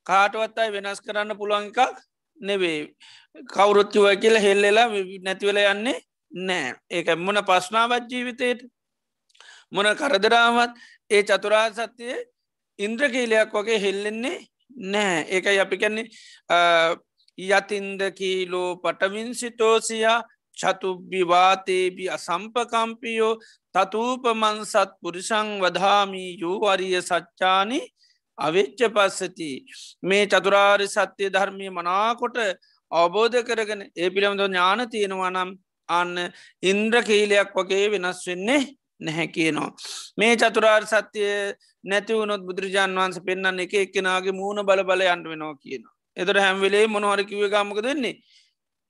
[0.06, 2.04] කාටවත් අයි වෙනස් කරන්න පුළුවන් එකක්
[2.40, 2.80] නෙවේ.
[3.46, 4.88] කවුරුත්තුව කියල හෙල්ලෙලා
[5.24, 5.98] නැතිවල යන්නේ
[6.32, 8.66] නෑ ඒක මොන පස්නාවත් ජීවිතයට
[9.72, 10.72] මොන කරදරාවත්
[11.10, 12.16] ඒ චතුරා සත්‍යය
[12.78, 14.38] ඉන්ද්‍රකීලයක් වගේ හෙල්ලෙන්නේ
[14.88, 16.06] නෑ ඒකයි අපි කැන්නේ
[17.38, 20.18] යතින්ද කීලෝ පටවින්සිතෝසියා
[20.56, 23.34] චතුබ්බිවාතේබි අසම්පකම්පියෝ
[23.74, 27.80] තතූපමන්සත් පුරිසං වදාමී යෝවරිය සච්චානි
[28.38, 29.50] අවිච්ච පස්සති.
[30.02, 32.36] මේ චතුරාරි සත්‍යය ධර්මය මනාකොට
[32.92, 35.50] අවබෝධ කරගෙන ඒ පිළබඳ ඥාන තියෙනවා නම්
[35.88, 36.14] අන්න
[36.62, 38.60] ඉන්ද්‍රකීලයක් වගේ වෙනස් වෙන්නේ
[39.00, 39.70] නැහැ කියනවා.
[40.18, 41.32] මේ චතුරාර් සත්‍යය
[41.84, 45.94] නැතිවුණොත් බුදුරජාන් වන්ස පෙන්න්න එක එක්කෙනගේ මූුණ බල බල අන්ඩ වෙනවා කියනවා.
[46.16, 48.14] එතර හැම්වෙලේ මොනහරකිව ගමක දෙන්නේ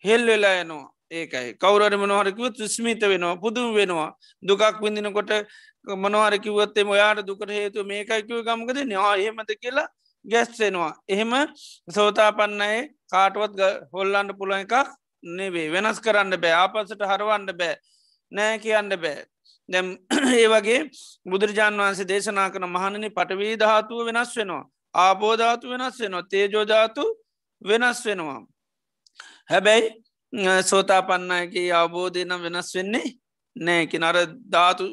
[0.05, 0.87] හෙල් වෙලා යනවා.
[1.11, 1.55] ඒකයි.
[1.57, 4.11] කවරට මොනහරකිව තුස්මිත වෙනවා පුදුම වෙනවා.
[4.43, 5.33] දුකක් විඳිනකොට
[5.97, 9.89] මනවාරකිවත්තේ ඔයාට දුකට හේතු මේකයිකිව ගමකද නවා එහෙමත කියලා
[10.25, 10.93] ගැස්සෙනවා.
[11.09, 11.33] එහෙම
[11.89, 13.61] සෝතාපන්නයේ කාටුවත්
[13.93, 14.75] හොල්ලන්ඩ පුළන් එකක්
[15.23, 16.55] නෙවේ වෙනස් කරන්න බෑ.
[16.55, 17.77] ආපසට හරවන්න බෑ.
[18.33, 19.25] නෑ කියන්න බෑ.
[19.69, 19.87] දැම්
[20.35, 20.81] ඒ වගේ
[21.27, 24.65] බුදුරජාන් වන්සේ දේශනා කන මහණනි පටවී ධාතුව වෙනස් වෙනවා.
[24.95, 26.23] ආබෝධාතු වෙනස් වෙනවා.
[26.25, 27.05] තේජෝධාතු
[27.63, 28.41] වෙනස් වෙනවා.
[29.51, 33.09] හැබැයි සෝතා පන්නයගේ අවබෝධය නම් වෙනස් වෙන්නේ
[33.57, 34.17] නෑකි නර
[34.53, 34.85] ධාතු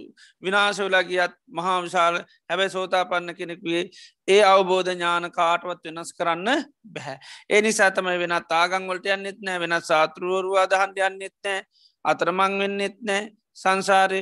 [0.44, 2.16] විනාශවලා ගියත් මහා විශාල.
[2.50, 3.84] හැබැයි සෝතා පන්න කෙනෙකුවේ
[4.28, 6.50] ඒ අවබෝධ ඥාන කාටවත් වෙනස් කරන්න
[6.94, 7.18] බැහැ.
[7.50, 9.60] ඒ නිසා තමයි වෙන තාගංවලට යන්නෙත් නෑ.
[9.60, 11.66] වෙන සාතෘුවරුවා දහන්ට යන්නෙත් නෑ.
[12.06, 13.24] අතරමං වෙන්නෙත් නෑ.
[13.56, 14.22] සංසාරය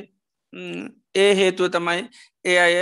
[1.14, 2.02] ඒ හේතුව තමයි
[2.44, 2.74] ඒ අය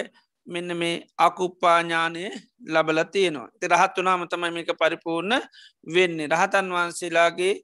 [0.47, 2.25] මෙන්න මේ අකුප්පාඥානය
[2.67, 3.51] ලබල තියෙනවා.
[3.59, 5.41] ති රහත් වනාම තමයි මේක පරිපූර්ණ
[5.87, 6.29] වෙන්නේ.
[6.29, 7.55] රහතන් වහන්සේලාගේ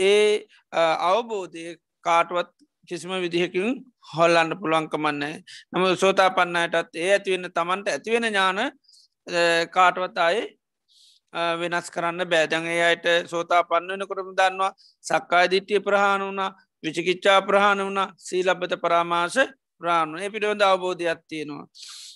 [0.00, 0.46] ඒ
[1.02, 1.64] අවබෝධය
[2.04, 2.50] කාටුවත්
[2.88, 3.68] කිසිම විදිහකින්
[4.12, 5.34] හොල්ලන්න පුළුවන්කමන්නේ.
[5.72, 8.60] නම සෝතා පන්නයටත් ඒ ඇතිවෙන්න තමන්ට ඇතිවෙන ඥාන
[9.68, 10.42] කාටවත් අයි
[11.32, 14.72] වෙනස් කරන්න බෑදැන් ඒ අයට සෝතා පන්න වෙන කොටම දන්නවා
[15.04, 16.50] සක්කාය දිට්ටිය ප්‍රහාණ වුණා
[16.82, 18.12] විචිකිච්චා ප්‍රහාණ වුණා.
[18.18, 19.38] සීලබ්බත පරාමාශ
[19.80, 21.66] ප්‍රාණු ඒ පිළිබඳ අවබෝධයක් තියෙනවා.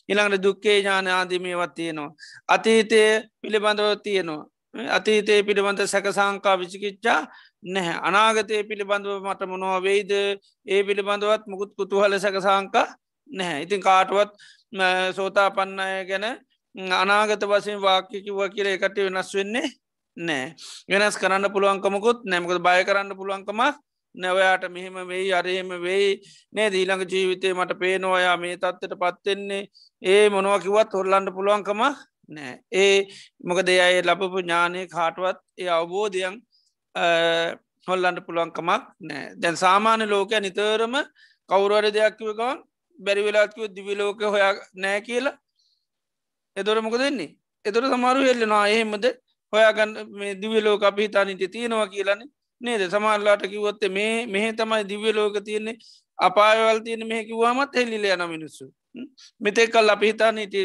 [0.09, 2.11] ඉළඟට දුක්කේ ඥාන ආදීමේවත් තියෙනවා.
[2.48, 3.03] අතීතය
[3.42, 4.42] පිළිබඳව තියෙනවා.
[4.90, 7.20] අතීතයේ පිළිබඳ සැකසංකා විචිකිච්චා
[7.64, 7.98] නැහැ.
[8.03, 10.12] අනාගතය පිළිබඳව මට මොනව වෙයිද?
[10.66, 12.87] ඒ පිළිබඳවත් මුකුත් කුතුහල සැකසංකා
[13.31, 13.62] නැහැ.
[13.62, 14.33] ඉතින් කාටුවත්
[15.12, 16.27] සෝතා පන්නය ගැන
[16.75, 19.68] අනාගත වසයෙන් වාක්‍යකිව කියර එකට වෙනස් වෙන්නේ
[20.16, 20.55] නෑ
[20.90, 23.77] වෙනස් කරන්න පුළුවන්කමකුත් නැමකද බය කරන්න පුළුවන්කමක්
[24.14, 26.20] නැවයාට මෙහෙම වෙයි අරහෙම වෙයි.
[26.53, 29.62] නේ දීළඟ ජීවිතය මට පේනවයා මේ තත්වට පත්වෙන්නේ
[30.03, 31.83] ඒ මොනවකිවත් හොල්ලන්න පුළුවන්කම
[32.29, 32.96] නෑ ඒ
[33.44, 36.37] මොකද අය ලබපු ඥානය කාටුවත් ඒ අවබෝධයන්
[37.87, 40.94] හොල්ලන්ට පුළුවන්කමක් නෑ දැන් සාමාන්‍ය ලෝකය නිතරම
[41.51, 42.59] කවුරුවර දෙයක්කිවකවන්
[42.98, 45.38] බැරිවෙලාත්කිව දිවිලෝක හොයා නෑ කියලා.
[46.57, 47.31] එදොර මොක දෙන්නේ
[47.64, 49.05] එතොර සමාරු එල්ලෙනවා එහෙමද?
[49.53, 52.31] හොයාගන්න මේ දිවිලෝක අපි හිතානිට තියෙනවා කියලන්නේ
[52.62, 52.83] නේද?
[52.90, 55.77] සමාල්ලාට කිවොත්තේ මේ මෙහ තමයි දිව්‍ය ලෝක තියන්නේ.
[56.18, 58.64] අපායවල් තියෙන මෙහ කිවවාමත් හෙල්ලිල යන මිනිස්සු.
[59.40, 60.57] මෙතෙක් කල් අපි හිතානට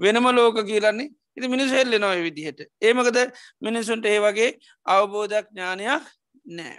[0.00, 2.60] වෙනම ලෝක කියලන්නේ ඉති මිනිස් හෙල්ල නොය විදිහට.
[2.80, 3.18] ඒමකද
[3.60, 4.50] මිනිසුන්ට ඒ වගේ
[4.86, 6.04] අවබෝධයක් ඥානයක්
[6.46, 6.76] නෑ.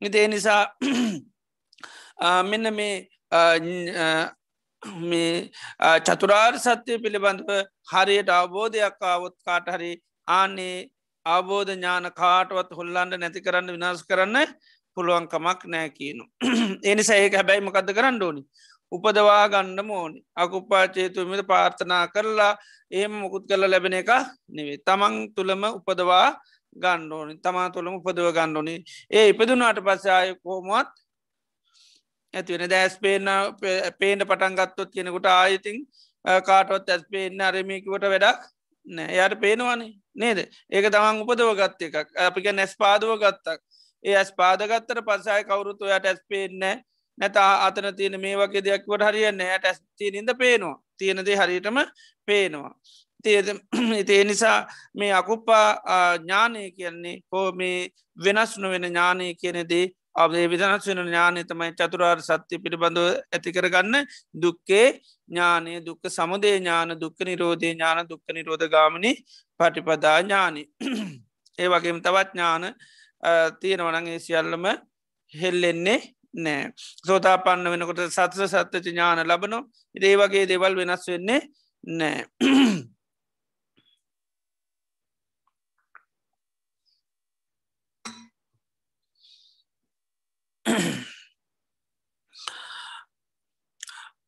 [0.00, 0.62] නිතේ නිසා
[2.50, 3.08] මෙන්න මේ
[5.02, 5.50] මේ
[6.06, 7.50] චතුරාර් සත්‍යය පිළිබඳව
[7.92, 9.92] හරියට අවබෝධයක් ආවොත් කාට හරි
[10.28, 10.76] ආන්නේ
[11.26, 14.54] අවබෝධ ඥාන කාටවත් හොල්ලන්ඩ නැති කරන්න විනාශ කරන්න
[14.96, 16.24] පුළුවන්කමක් නෑ කියනු.
[16.84, 18.42] එනිසා ඒක හැබැයි මකද කරන්න ඕනි.
[18.92, 22.52] උපදවා ගණ්ඩ මෝනි අකුප්පාචේතුමද පාර්ථනා කරලා
[22.90, 24.10] ඒම මොකුත් කරල ලැබෙන එක
[24.48, 26.28] නෙවේ තමන් තුළම උපදවා
[26.76, 28.74] ගණ්ඩෝනි තමා තුළම උපදව ගණ්ඩෝනි
[29.10, 30.92] ඒ ඉපදුනාට පස්සාය කෝමත්
[32.34, 33.26] ඇතිවෙන දැස් පේන
[34.00, 35.78] පේන පටන්ගත්තොත් කෙනෙකුට ආයතින්
[36.44, 38.46] කාටවත් ඇස් පේන්න අරමිකුවට වැඩක්
[38.86, 39.92] නෑ යට පේනවානේ.
[40.14, 40.38] නේද?
[40.70, 42.12] ඒක තමන් උපදව ගත්ත එකක්.
[42.18, 43.60] අපික නැස් පාදව ගත්තක්.
[44.04, 46.82] ඒ ඇස් පාදගත්තර පසාය කවුරුතු යට ඇස් පේන්නෑ
[47.18, 50.76] නැතා අතන තියෙන මේ වගේ දෙයක්වට හරියන්න ඇට ඇස් තියනින්ද පේනවා.
[50.98, 51.82] තියෙනදේ හරියටම
[52.28, 52.72] පේනවා.
[53.24, 53.48] තියද
[53.98, 54.58] ඉතිේ නිසා
[54.94, 55.68] මේ අකුප්පා
[56.18, 57.88] ඥානය කියන්නේ හෝ මේ
[58.24, 63.96] වෙනස් නොවෙන ඥානය කියනෙදී අපේ විදනස් වෙන ඥානය තමයි චතුරාර් සත්‍යය පිළිබඳව ඇතිකරගන්න
[64.34, 64.86] දුක්කේ
[65.28, 69.12] ඥානය දුක්ක සමුදේ ඥාන දුක්ක නිරෝධය ඥාන දුක්ක නිරෝධ ගාමනි
[69.60, 70.62] පටිපදා ඥානි.
[71.58, 72.64] ඒ වගේම තවත් ඥාන
[73.60, 74.66] තියෙනවනගේ සියල්ලම
[75.32, 76.00] හෙල්ලෙන්නේ
[76.34, 76.72] නෑ.
[77.06, 79.62] සෝතා පන්න වෙනකොට සත්ස සත්්‍යච ඥාන ලබනො
[79.94, 81.40] ඉදේ වගේ දෙවල් වෙනස් වෙන්නේ
[81.84, 82.26] නෑ.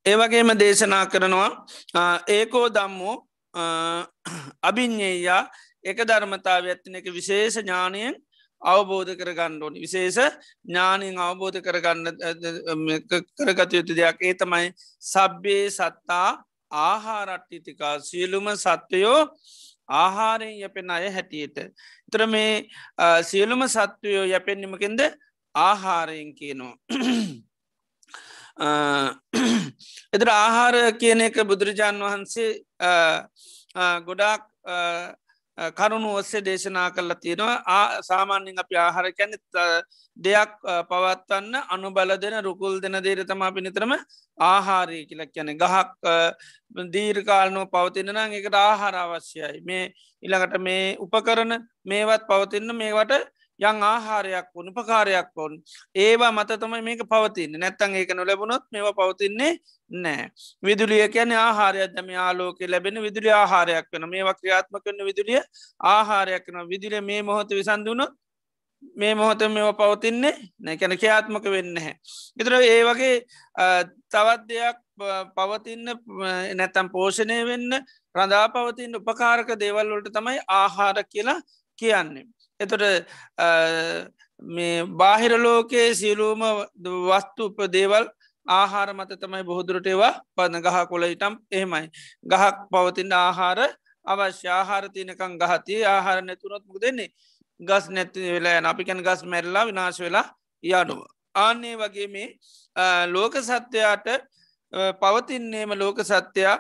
[0.09, 3.17] ඒවගේම දේශනා කරනවා ඒකෝ දම්මෝ
[4.63, 5.43] අභිඤ්ඥයා
[5.85, 8.17] එක ධර්මතාව ඇත්තින එක විශේෂ ඥානයෙන්
[8.63, 10.19] අවබෝධ කරගන්න ඕනි විශේෂ
[10.65, 12.05] ඥානින් අවබෝධ කරගන්න
[13.39, 16.29] කරගත යුතු දෙයක් ඒ තමයි සබ්බේ සත්තා
[16.71, 19.21] ආහාරට්ටිතිකා සියලුම සත්වයෝ
[19.91, 21.59] ආහාරයෙන් යැපෙන අය හැටියට.
[22.13, 22.69] තර මේ
[23.23, 25.01] සියලුම සත්වයෝ යැපෙන්නිමකින්ද
[25.55, 26.75] ආහාරයෙන් කියනවා.
[28.59, 32.51] එදර ආහාර කියන එක බුදුරජාණන් වහන්සේ
[34.07, 34.43] ගොඩාක්
[35.79, 38.03] කරුණු ඔස්සේ දේශනා කරලා තියෙනවා.
[38.03, 39.37] සාමාන්‍යෙන් අපි ආහාර කැනෙ
[40.17, 40.53] දෙයක්
[40.91, 43.93] පවත්වන්න අනු බල දෙන රුකුල් දෙන දේර තමා පිනිතරම
[44.39, 45.89] ආහාරය කියලක් යැන ගහක්
[46.95, 49.59] දීර්කාලනෝ පවතින නම් එකට ආහාර අවශ්‍යයි.
[49.63, 49.85] මේ
[50.23, 51.53] ඉළඟට මේ උපකරන
[51.85, 53.13] මේවත් පවතින්න මේවට
[53.61, 55.55] යං ආහාරයක් වුණ උපකාරයක් වොන්
[55.97, 57.59] ඒවා මත තමයි මේක පවතින්න.
[57.59, 59.53] නැත්තන් ඒක නොලැබුණොත් මේවා පවතින්නේ
[59.91, 60.31] නෑ
[60.63, 61.91] විදුලිය කියන ආහාරයක්.
[61.91, 65.43] දම ආලෝක ලැබෙන විදුලි ආහාරයක් වන මේවා ක්‍රියාත්ම කරන විදුලිය
[65.81, 68.13] ආහාරයක් වන විදිලිය මේ මොහොත විසඳුණොත්
[68.95, 71.95] මේ මොහොත මේවා පවතින්නේ නැකැන ක්‍යාත්මක වෙන්න හැ.
[72.41, 73.15] එතර ඒ වගේ
[74.09, 74.79] තවත් දෙයක්
[75.37, 75.87] පවතින්න
[76.55, 77.79] නැතම් පෝෂණය වෙන්න
[78.15, 81.41] රඳා පවතින්න උපකාරක දේවල්වලට තමයි ආහාර කියලා
[81.79, 82.27] කියන්නේ.
[82.61, 82.85] එතොට
[84.43, 86.43] මේ බාහිර ලෝකයේ සියලූම
[87.09, 88.07] වස්තු උප දේවල්
[88.47, 91.91] ආහාර මත තමයි බොහදුරටේවා පදන ගහ කොලයිටම් එහෙමයි.
[92.25, 93.59] ගහක් පවතින්න ආහාර
[94.05, 94.47] අවශ්‍ය.
[94.51, 97.11] ආහාර තියනකං ගහතිය ආහාර නැතුරොත් මුක දෙන්නේ
[97.61, 100.27] ගස් නැති වෙලා යන අපිකැන ගස් මැරලා විනාශ වෙලා
[100.65, 101.01] යනුව.
[101.35, 102.29] ආන්නේ වගේ මේ
[103.07, 104.09] ලෝක සත්‍යයාට
[105.01, 106.59] පවතින්නේම ලෝක සත්‍යයා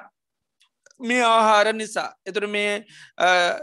[1.01, 2.11] මේ ආහාර නිසා.
[2.26, 2.84] එතුර මේ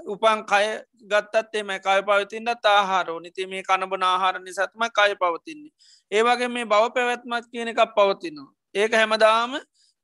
[0.08, 0.66] උපන් කය
[1.06, 5.74] ගත්තත් එම කය පවතින්නත් ආහාරෝ නිති මේ කණබන ආහාර නිසත්ම කය පවතින්නේ.
[6.12, 8.52] ඒවගේ මේ බව පැවැත්මත් කියන එකක් පවතිනවා.
[8.76, 9.56] ඒක හැමදාම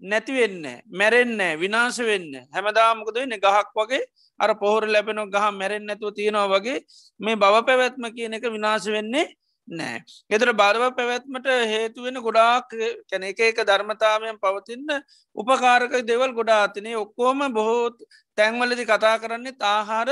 [0.02, 3.38] නැතිවෙන්න මැරෙන්න විනාශ වෙන්න හැමදාමකද වෙන්න?
[3.38, 4.02] ගහක් වගේ
[4.40, 6.80] අර පොහොර ලැබෙන ගහ මැරෙන් නැතුව තියෙනවා වගේ
[7.20, 9.28] මේ බව පැවැත්ම කියන එක විනාශ වෙන්නේ
[9.68, 10.02] නෑ.
[10.30, 12.74] එතර බරව පැවැත්මට හේතුවෙන ගොඩාක්
[13.10, 14.90] කැන එක එක ධර්මතාවයන් පවතින්න
[15.36, 18.02] උපකාරක දෙවල් ගොඩාතිනේ ඔක්කෝම බොහෝත්
[18.38, 20.10] තැන්වලදි කතා කරන්නේ තාහාර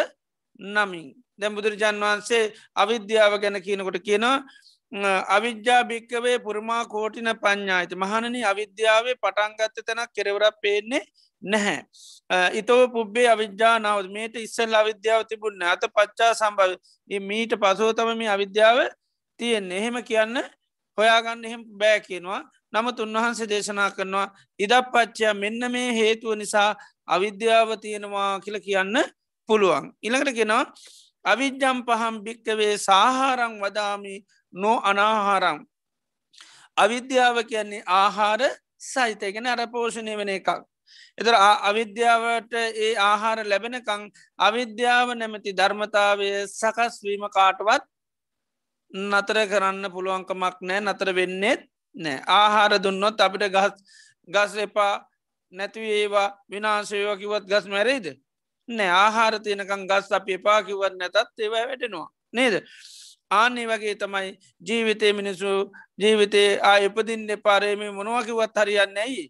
[0.60, 1.14] නමින්.
[1.40, 2.44] දැම් බුදුරජාන් වහන්සේ
[2.76, 4.44] අවිද්‍යාව ගැන කියනකොට කියනවා
[5.28, 11.04] අවිද්‍යා භික්කවේ පුරමා කෝටින ප්ඥායිත මහනන අවිද්‍යාවේ පටන්ගත්ත තැනක් කෙරවරක් පේන්නේ
[11.42, 11.84] නැහැ.
[12.54, 16.72] ඉතව පුබ්බේ අවිද්‍යා නවත් මේට ඉස්සල් අවිද්‍යාව තිබුන්න අත පච්චා සම්භව.
[17.22, 18.78] මීට පසෝතම මේ අවිද්‍යාව
[19.40, 19.78] තියෙන්නේ.
[19.78, 20.38] එහෙම කියන්න
[20.98, 22.42] හොයාගන්න එහෙම බෑ කියනවා.
[22.74, 24.28] නමුත් උන්වහන්සේ දේශනා කරනවා
[24.60, 26.76] ඉදක් පච්චයා මෙන්න මේ හේතුව නිසා
[27.08, 28.98] අවිද්‍යාව තියෙනවා කියල කියන්න
[29.50, 29.86] පුළුවන්.
[30.02, 30.64] ඉළඟට කෙනවා
[31.26, 34.16] අවිද්‍යම් පහම් භික්කවේ සාහාරං වදාමි
[34.54, 35.60] නෝ අනාහාරං.
[36.78, 38.42] අවිද්‍යාව කියන්නේ ආහාර
[38.82, 40.50] සහිතයගෙන අර පෝෂණය වෙන එකක්.
[41.18, 41.36] එතර
[41.70, 44.04] අවිද්‍යාවට ඒ ආහාර ලැබෙනකං
[44.40, 47.84] අවිද්‍යාව නැමැති ධර්මතාවය සකස්වීම කාටවත්
[48.92, 51.62] නතර කරන්න පුළුවන්කමක් නෑ නතර වෙන්නේෙත්
[51.96, 53.74] නෑ ආහාර දුන්නොත් අපිට ගස්
[54.28, 54.94] ගස් එපා
[55.54, 58.08] නැතිව ඒවා විනාශයවා කිවත් ගස් මැරේද
[58.70, 62.08] නෑ ආහාර තියනකං ගස් අප එපා කිවත් නැතත් ඒවා වැටෙනවා.
[62.34, 62.56] නේද?
[63.32, 64.30] ආන්නේ වගේ තමයි
[64.68, 65.50] ජීවිතය මිනිසු
[66.02, 69.26] ජීවිතේ ආ එපදින්න පාරේම මොනවකිවත් හරියන්න ඇයි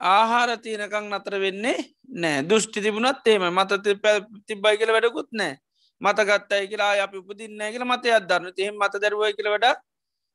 [0.00, 1.78] ආහාර තියනකං නතර වෙන්නේ
[2.22, 2.42] නෑ.
[2.48, 3.72] දුෘෂ්ටි තිබුණත් ඒම මත
[4.48, 5.54] තිබ්බයි කියල වැඩකුත් නෑ.
[6.00, 9.74] මතගත්තයි කියලා අප උපදින්නෑ කියල මත අදන්න එහෙම මත දරුවයි කියල වඩ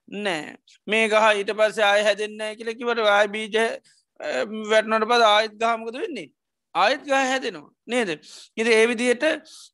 [0.08, 0.58] නෑ.
[0.88, 3.58] මේ ගහ ඊට පස්සේ ආය හැදෙන්න්නෑ කියලකිවට ආය බීජ
[4.72, 6.30] වැටනොට පද ආයත් ගහමකද වෙන්නේ?
[6.76, 7.72] ආයත් ගහ හැදෙනවා.
[7.86, 8.10] නේද?
[8.58, 9.24] ඉති ඒවිදියට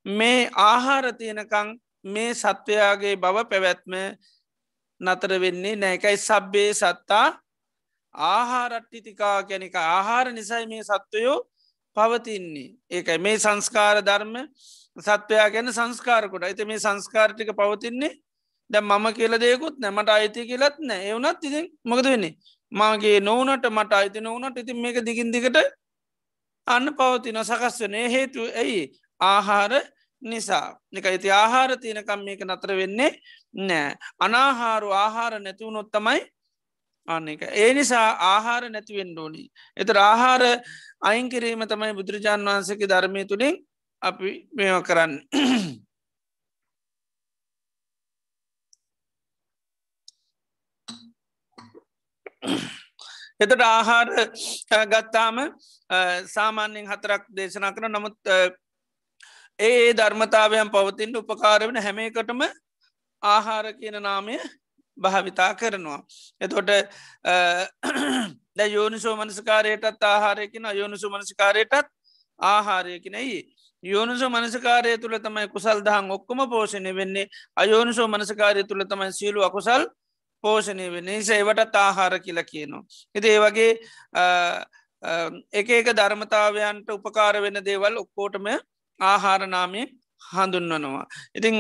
[0.06, 1.68] මේ ආහාර තියෙනකං
[2.06, 3.94] මේ සත්වයාගේ බව පැවැත්ම
[5.02, 7.28] නතර වෙන්නේ නෑකයි සබ්බේ සත්තා
[8.16, 11.40] ආහාරට්ටිතිකා කැනෙක ආහාර නිසයි මේ සත්වයෝ
[11.98, 12.76] පවතින්නේ.
[12.90, 13.18] ඒකයි.
[13.18, 14.36] මේ සංස්කාර ධර්ම
[14.98, 18.14] සත්වයා ගැන සංස්කාරකොට ඇත මේ සංස්කාරටික පවතින්නේ
[18.70, 22.38] ද මම කියල දෙකුත් නැමට අයිති කියලත් නෑ එවනත් ඉතින් මොකද වෙන්නේ?
[22.72, 25.58] මාගේ නොවනට මට අයිති නොවනට ඉතින් මේක දිගින් දිකට
[26.68, 28.92] අන්න පවතින සකස් වනේ හේතු ඇයි?
[29.22, 29.74] ආහාර
[30.22, 30.68] නිසා.
[30.92, 33.12] එක ඇති ආහාර තියනකම් මේක නතර වෙන්නේ
[33.54, 33.96] නෑ.
[34.20, 36.22] අනාහාරු ආහාර නැතිවුණොත් තමයි
[37.08, 39.44] අන්න එක ඒ නිසා ආහාර නැතිවෙන් ඕනි.
[39.78, 40.44] එත ආහාර
[41.02, 43.56] අයිංකිරීම තමයි බුදුරජාන් වහන්සක ධර්මය තුළින්
[44.02, 45.14] අපි මෙම කරන්න.
[53.40, 54.08] එතට ආහාර
[54.88, 55.38] ගත්තාම
[56.28, 58.18] සාමාන්‍යෙන් හතරක් දේශනා කර නමුත්
[59.60, 62.46] ඒ ධර්මතාවයන් පවතින් උපකාර වෙන හැමේකටම
[63.24, 64.38] ආහාර කියන නාමය
[64.98, 66.00] භාවිතා කරනවා.
[66.42, 66.70] එතොට
[68.56, 71.88] ද යෝනිසෝ මනස්කාරයටත් ආහාරයකින අයෝනිසු මනස්කාරයටත්
[72.40, 73.44] ආහාරයකිනයි
[73.84, 77.28] යෝනිසෝ මනසකාරය තුළ තමයි කුසල් දහන් ඔක්කොම පෝෂණය වෙන්නේ.
[77.56, 79.84] අයෝනිසෝ මනසකාරය තුළ තමයි සියලු අකුසල්
[80.46, 82.84] පෝෂණය වෙන්නේ සේවටත් ආහාර කියල කියනවා.
[83.16, 83.72] එති ඒ වගේ
[85.54, 88.48] එක එක ධර්මතාවයන්ට උපකාර වෙන දේවල් ඔක්කෝටම
[89.00, 89.82] ආහාරනාමය
[90.22, 91.06] හඳුන්වනවා.
[91.38, 91.56] ඉතිං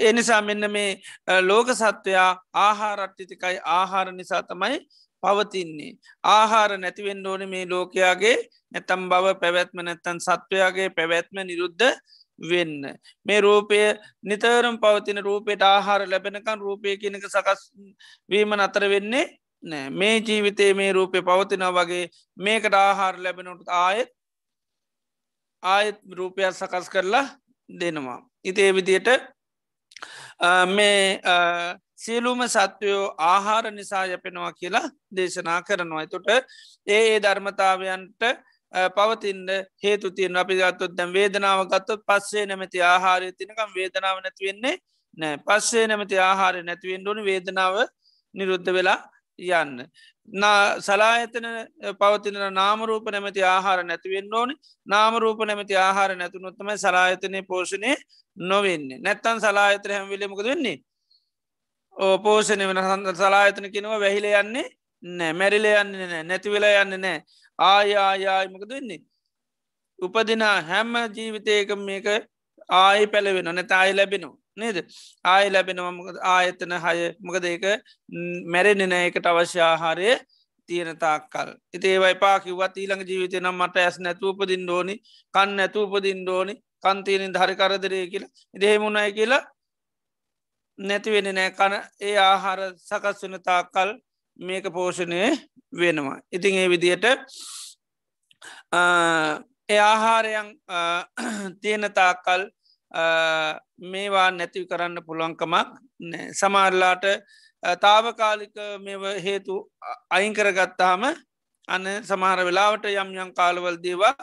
[0.00, 1.00] එනිසා මෙන්න මේ
[1.42, 2.30] ලෝක සත්වයා
[2.66, 4.78] ආහාරට්ටිතිකයි ආහාර නිසා තමයි
[5.22, 5.92] පවතින්නේ.
[6.24, 8.36] ආහාර නැතිවෙන් ඕන මේ ලෝකයාගේ
[8.72, 11.92] නැතම් බව පැවැත්ම නැත්තන් සත්වයාගේ පැවැත්ම නිරුද්ධ
[12.38, 12.82] වෙන්න.
[13.26, 13.78] මේ රූපය
[14.22, 17.60] නිතරම් පවතින රූපයට ආහාර ලැබෙනකන් රූපය කියනක සකස්
[18.30, 19.26] වීම නතර වෙන්නේ
[19.62, 22.04] නෑ මේ ජීවිතේ මේ රූපය පවතින වගේ
[22.38, 24.10] මේකට ආහාර ලැබෙනට ආයෙත්
[25.62, 27.26] ආයෙත් රූපයක් සකස් කරලා
[27.70, 28.20] දෙනවා.
[28.44, 29.08] ඉතේ විදියට
[30.68, 31.20] මේ
[31.96, 36.02] සියලුම සත්වයෝ ආහාර නිසා යපෙනවා කියලා දේශනා කරනවා.
[36.02, 38.22] එතුට ඒ ඒ ධර්මතාවයන්ට
[38.96, 39.50] පවතින්ට
[39.82, 44.76] හේතු තියෙන් අපි ගත්තොත් දැම් වේදනාව ගත්තොත් පස්සේ නැමති ආහාරය තිනකම් වේදනාව නැතිවෙන්නේ
[45.18, 47.76] නෑ පස්සේ නැමති ආහාරය නැතිවෙන් ඕනි වේදනාව
[48.34, 48.98] නිරුද්ධ වෙලා
[49.38, 49.86] යන්න.
[50.80, 51.46] සලායතන
[51.94, 54.54] පවතින නාමරූප නැමති ආහාර නැතිවෙන්න ඕනි.
[54.86, 57.94] නාමරූප නැමති ආහාර නැතුනොත්තම සලායතනය පෝෂණය
[58.36, 58.98] නොවෙන්නේ.
[58.98, 60.78] නැත්තන් සලායතර හැම්විලමකද වෙන්නේ?
[61.96, 64.66] පෝෂණය වෙන සඳ සලායතන කෙනව වැහිල යන්නේ
[65.02, 67.18] නෑ මැරිල යන්නේ නෑ නැතිවෙලා යන්න නෑ
[67.58, 69.02] ආයායායමකද වෙන්නේ?
[69.98, 72.06] උපදින හැම්ම ජීවිතයක මේක
[72.70, 74.36] ආය පැළවෙන නැත ආය ලැබෙනවා.
[74.56, 74.76] නේද?
[75.24, 75.92] ආය ලැබෙනවා
[76.34, 76.98] ආයතන හය.
[77.20, 77.64] මොකද ඒක?
[78.46, 80.08] මැරෙන නෑකට අවශ්‍ය ආහාරය
[80.68, 81.50] තියෙන තාක්කල්.
[81.74, 84.94] ඉති ඒවයි පාකිවත් ඊළඟ ජීවිතය නම් මට ඇස් නැතුූපදින් ඩෝනි
[85.34, 86.54] කන්න ඇතුූපදින් ඩෝනි
[86.84, 88.32] කන්තිීනින් හරි කරදරය කියලා.
[88.56, 89.42] ඉදහෙමුණයි කියලා
[90.78, 93.90] නැතිවෙන නෑ කන ඒ ආහාර සකස් වන තාක්කල්
[94.36, 95.36] මේක පෝෂණය
[95.72, 96.20] වෙනවා.
[96.32, 97.04] ඉතින් ඒ විදියට
[99.68, 100.48] ඒ ආහාරයන්
[101.60, 102.42] තියෙන තාක්කල්
[103.82, 105.68] මේවා නැති කරන්න පුළුවන්කමක්
[106.32, 107.04] සමාරලාට
[107.80, 109.54] තාවකාලික මේ හේතු
[110.10, 111.02] අයිංකරගත්තාම
[111.68, 114.14] අන්න සමහර වෙලාවට යම් යම් කාලවල් දේවා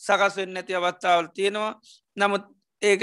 [0.00, 1.74] සකස් වෙන්න නැති අවස්ථාවල් තියෙනවා.
[2.16, 2.44] නමුත්
[2.82, 3.02] ඒක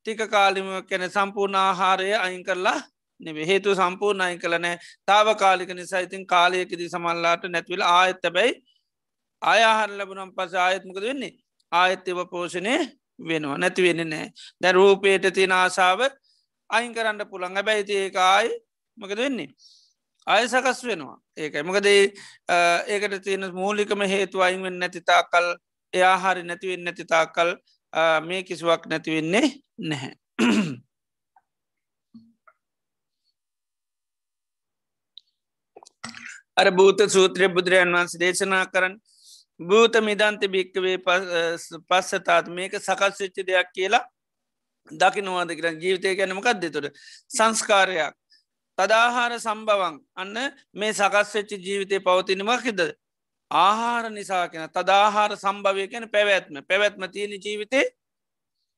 [0.00, 2.84] ටික කාලිම කැන සම්පූර්ණ ආහාරය අයින් කරලා නෙ
[3.20, 8.62] හේතු සම්පූර්ණ අයින් කලනෑ තාවකාලික නිසා ඉතින් කාලයකදී සමල්ලාට නැත්විල ආයත්ත බැයි
[9.42, 11.32] අයහර ලැබුනම් පස ආයත්මකද වෙන්නේ?
[11.72, 12.74] ආයත් එව පෝෂණය
[13.20, 13.58] වෙනවා.
[13.58, 14.26] නැති වෙන්න නෑ
[14.62, 16.00] දැ රූපේට තින ආසාාව
[16.70, 18.50] අයින් කරන්න පුළන් ඇබැයිති ඒක ආයි
[18.98, 19.48] මකද වෙන්නේ?
[20.26, 21.18] අය සකස් වෙනවා.
[21.36, 21.62] ඒකයි.
[21.62, 21.86] මකද
[22.88, 25.48] ඒකට තියෙන මූලිකම හේතු අයින්වෙන් නැතිතා කල්
[25.94, 27.54] එයාහරි නැතිවෙන් නැතිතා කල්
[28.26, 29.46] මේ කිසිවක් නැතිවෙන්නේ
[29.78, 30.14] නැහැ.
[36.56, 38.96] අර භූත සූත්‍රය බුදුරජන් වන්ස දේශනා කරන්න
[39.60, 40.98] භූත මිදන්ත භික්කවේ
[41.88, 44.04] පස්සතාත් මේක සකස් වෙච්චි දෙයක් කියලා
[44.90, 46.90] දකිනවාද කියර ජීවිතය ගැනමකක්ද තුර
[47.28, 48.14] සංස්කාරයක්.
[48.78, 50.36] තදාහාර සම්බවන් අන්න
[50.74, 52.80] මේ සකස් වෙච්චි ජීවිතය පවතිනමකිද
[53.50, 56.62] ආහාර නිසා කියෙන තදාහාර සම්භවය කැන පැවැත්ම.
[56.62, 57.84] පැවැත්ම තියෙන ජීවිතේ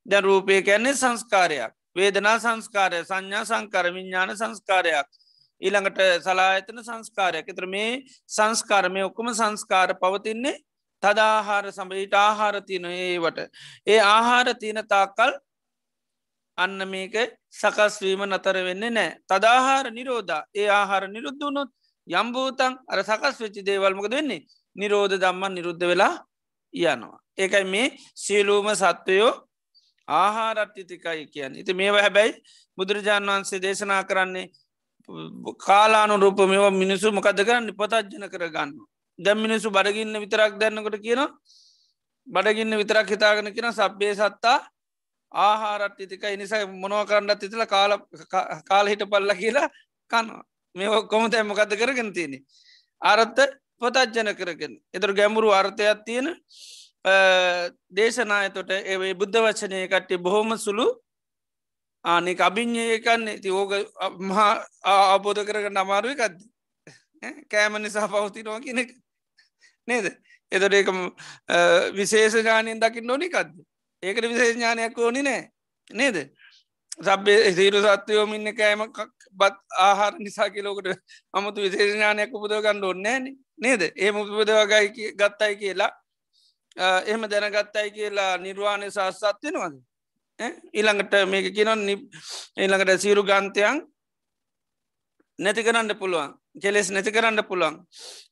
[0.07, 1.73] ද රූපය කැන්නේ සංස්කාරයක්.
[1.97, 5.09] වේදනා සංස්කාරය සංඥා සංකර විඤ්ඥාන සංස්කාරයක්.
[5.63, 7.49] ඊළඟට සලායතන සංස්කාරයක්.
[7.49, 10.61] එතර මේ සංස්කාරමය ඔක්කොම සංස්කාර පවතින්නේ
[11.03, 13.39] තදාහාර සම්බීට ආහාර තියන ඒවට.
[13.87, 15.33] ඒ ආහාර තියන තාකල්
[16.59, 17.15] අන්න මේක
[17.53, 20.37] සකස්වීම නතර වෙන්නේ නෑ තදාහාර නිරෝධ.
[20.55, 21.71] ඒ ආහාර නිරුද්ධ වුණොත්
[22.07, 24.45] යම්භූතන් අර සකස් වෙච්චි දේවල්මක දෙන්නේ
[24.77, 26.15] නිරෝධ දම්මන් නිරුද්ධ වෙලා
[26.75, 27.19] යනවා.
[27.39, 29.33] ඒකයි මේ සියලූම සත්වයෝ
[30.09, 31.57] ආහාරට්ටිතිකයි කියන්න.
[31.57, 32.33] ඉති මේව හැබැයි
[32.79, 34.51] බුදුරජාණන් වහන්සේ දේශනා කරන්නේ
[35.59, 37.71] කාලානු රූප මෙවා මිනිසු මොකද කරන්න?
[37.73, 38.73] පතජ්ජන කරගන්න
[39.19, 41.23] දැම් මිනිසු බඩගින්න විතරක් දැන්නකොට කියන
[42.27, 44.59] බඩගින්න විතරක් හිතාගෙන කියෙන සබ්බේ සත්තා
[45.33, 47.99] ආහාරත් ඉතික එනිසා මොනව කරන්නත් ඉතිල කාල
[48.65, 49.69] කාල හිට පල්ල කියලා
[50.11, 50.29] කන්න
[50.75, 52.39] මේ කොම තැමකද කරගෙන තියෙනෙ
[53.03, 53.39] අරත්ත
[53.79, 54.81] පොතජ්ජන කරගෙන.
[54.93, 56.37] එතුර ගැමුරු අර්ථයක් තියෙන
[57.91, 60.87] දේශනායතොට ඒ බුද්ධ වචනය කට්ටේ බොහොම සුළු
[62.07, 63.73] ආනෙක අභිං්ඥයකන්නේ ති ඕක
[64.29, 64.53] මහා
[64.85, 66.37] ආබෝධ කරගන්න අමාරුව එකක්ද?
[67.51, 68.91] කෑම නිසා පවතිනවා කියනෙක්
[69.89, 70.07] නේද?
[70.53, 70.89] එතට ඒක
[71.99, 73.57] විශේෂ ජානයෙන් දකිින් නොනිකක්ද
[74.03, 75.51] ඒකට විශේෂ ඥානයක් ඕනි නෑ.
[75.91, 76.17] නේද?
[76.99, 78.87] සබ්බේ සීරු සත්වයෝම ඉන්න කෑම
[79.35, 80.89] බත් ආහාර නිසා කිලෝකට
[81.33, 83.19] අමුතු විශේෂ ඥානයක් උපදව ගන්න ඕන්නෑ
[83.59, 83.83] නේද?
[83.97, 85.93] ඒ උපදවගයි ගත්තයි කියලා
[87.03, 89.77] එහෙම දැනගත්තයි කියලා නිර්වාණය සාස්සත් වෙනවාද?
[90.39, 91.75] ඊළඟට මේක කියනො
[92.57, 93.81] ඊළඟට සීරු ගන්තයන්
[95.39, 96.33] නැති කරන්න පුළුවන්.
[96.63, 97.77] කෙලෙස් නැති කරන්න පුළුවන්.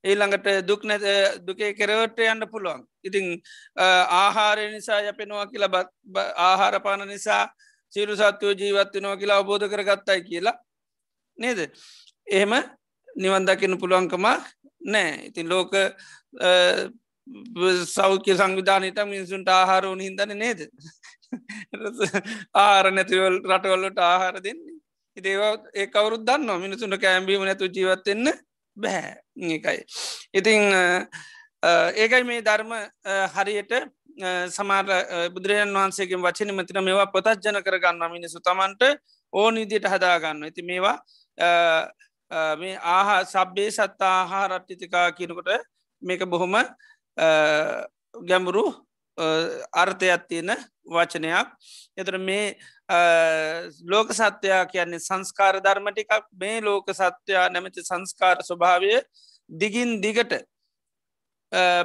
[0.05, 0.99] ඊළඟට දුක් නැ
[1.47, 2.85] දුකේ කෙරවට යන්න පුළුවන්.
[3.05, 3.41] ඉතිං
[3.77, 5.85] ආහාරය නිසා යපෙනවා කියලා
[6.37, 7.49] ආහාරපාන නිසා
[7.93, 10.57] සිරු සත්වයෝ ජීවත්වෙනවා කියලා අවබෝධ කරගත්තයි කියලා.
[11.39, 11.73] නේද?
[12.27, 12.53] එහෙම
[13.17, 14.25] නිවන්දකින්න පුළුවන්කමක්
[14.85, 15.29] නෑ.
[15.29, 15.73] ඉතින් ලෝක
[17.87, 20.69] සෞඛ්‍ය සංවිධානයට මිනිසුන්ට ආහාරෝන හිදන නේද?
[22.65, 24.79] ආර නැතිවල් රටවල්ලට ආහාර දෙන්නේ.
[25.17, 28.33] ඉතිඒ ඒ කවරුත් දන්න මිනිසුන්ට කෑම්බීම නැතු ජීවත්වෙන්න
[28.77, 29.15] බැහැ
[29.51, 29.81] එකයි
[30.35, 30.63] ඉතිං
[31.95, 32.25] ඒකයි.
[32.25, 32.73] මේ ධර්ම
[33.35, 33.75] හරියට
[34.49, 34.87] සමාර
[35.31, 38.83] බුදුරජන් වහන්සේගේ වචන මතින මේවා පොතත් ජන කරගන්න මිනිසු තමන්ට
[39.33, 40.97] ඕන විදියට හදාගන්න ඇති මේවා
[42.57, 45.51] මේ ආහා සබ්බේ සත්තා ආහාරට්ටිතිකා කියනකොට
[46.03, 46.55] මේක බොහොම
[48.23, 48.65] ගැඹුරු
[49.73, 50.51] අර්ථයක් තියෙන
[50.87, 51.49] වචනයක්.
[51.97, 52.57] එතර මේ
[53.83, 59.01] ලෝක සත්‍යයා කියන්නේ සංස්කාර ධර්මටිකක් මේ ලෝක සත්‍යයා නැමති සංස්කාර ස්වභාවය
[59.51, 60.35] දිගින් දිගට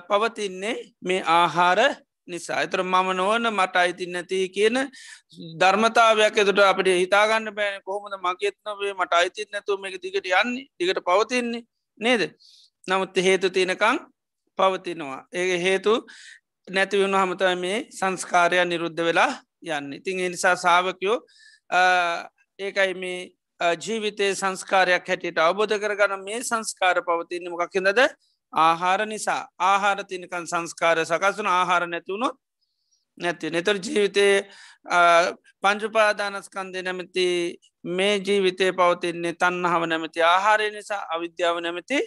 [0.10, 1.80] පවතින්නේ මේ ආහාර
[2.28, 2.62] නිසා.
[2.64, 4.78] එතර මම නොවන මට අයිති නැති කියන
[5.62, 7.82] ධර්මතාවයක් එතුට අපට හිතාගන්න බෑන.
[7.84, 11.66] කොහොමද මගේත්නවේ මට අයිතිත් නැතුව මේක දිගට යන්නේ දිගට පවතින්නේ
[12.00, 12.22] නේද?
[12.88, 13.98] නමුත් හේතු තියෙනකං
[14.60, 15.22] පවතිනවා.
[15.34, 15.94] ඒ හේතු
[16.70, 19.32] නැතිවුණු හමත මේ සංස්කාරය නිරුද්ධ වෙලා
[19.68, 19.94] යන්න.
[19.94, 21.18] ඉතින් එනිසා සාාවකයෝ
[22.60, 23.20] ඒකයි මේ
[23.78, 28.00] ජීවිතයේ සංස්කාරයක් හැටියට අවබෝධ කරගන්න මේ සංස්කාර පවතින්න මොකක්කිඳද
[28.54, 29.42] ආහාර නිසා.
[29.62, 32.36] ආහාර තිනකන් සංස්කාර සකසුන ආහාර නැතිවුණොත්
[33.18, 34.36] නැති නතර ජීවිතයේ
[35.62, 37.26] පංචුපාදානස්කන්දය නැමති
[37.84, 42.00] මේ ජීවිතය පවතින්නේ තන්නහාව නැමති ආහාරය නිසා අවිද්‍යාව නැමති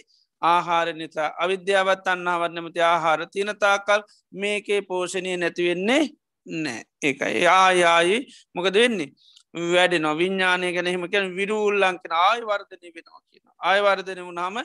[0.43, 4.01] ආහාර නිසා අවිද්‍යාවත් අන්නාවත් නැමති ආහාර තියනතාකල්
[4.33, 6.03] මේකේ පෝෂණය නැතිවෙන්නේ
[6.45, 7.47] නෑ ඒකයි.
[7.49, 8.17] ආයායි
[8.55, 9.09] මොකද වෙන්නේ?
[9.53, 13.43] වැඩෙන විඤ්ඥානය ගැන හෙමකැන විරුල්ලංකෙන ආය වර්ධනය වෙනවා කියන.
[13.61, 14.57] ආයවර්ධනය වුණාම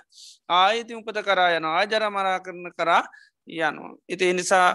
[0.50, 3.02] ආයති උපත කරා යන ආජර මරා කරන කරා
[3.48, 3.92] යනවා.
[4.08, 4.70] එති නිසා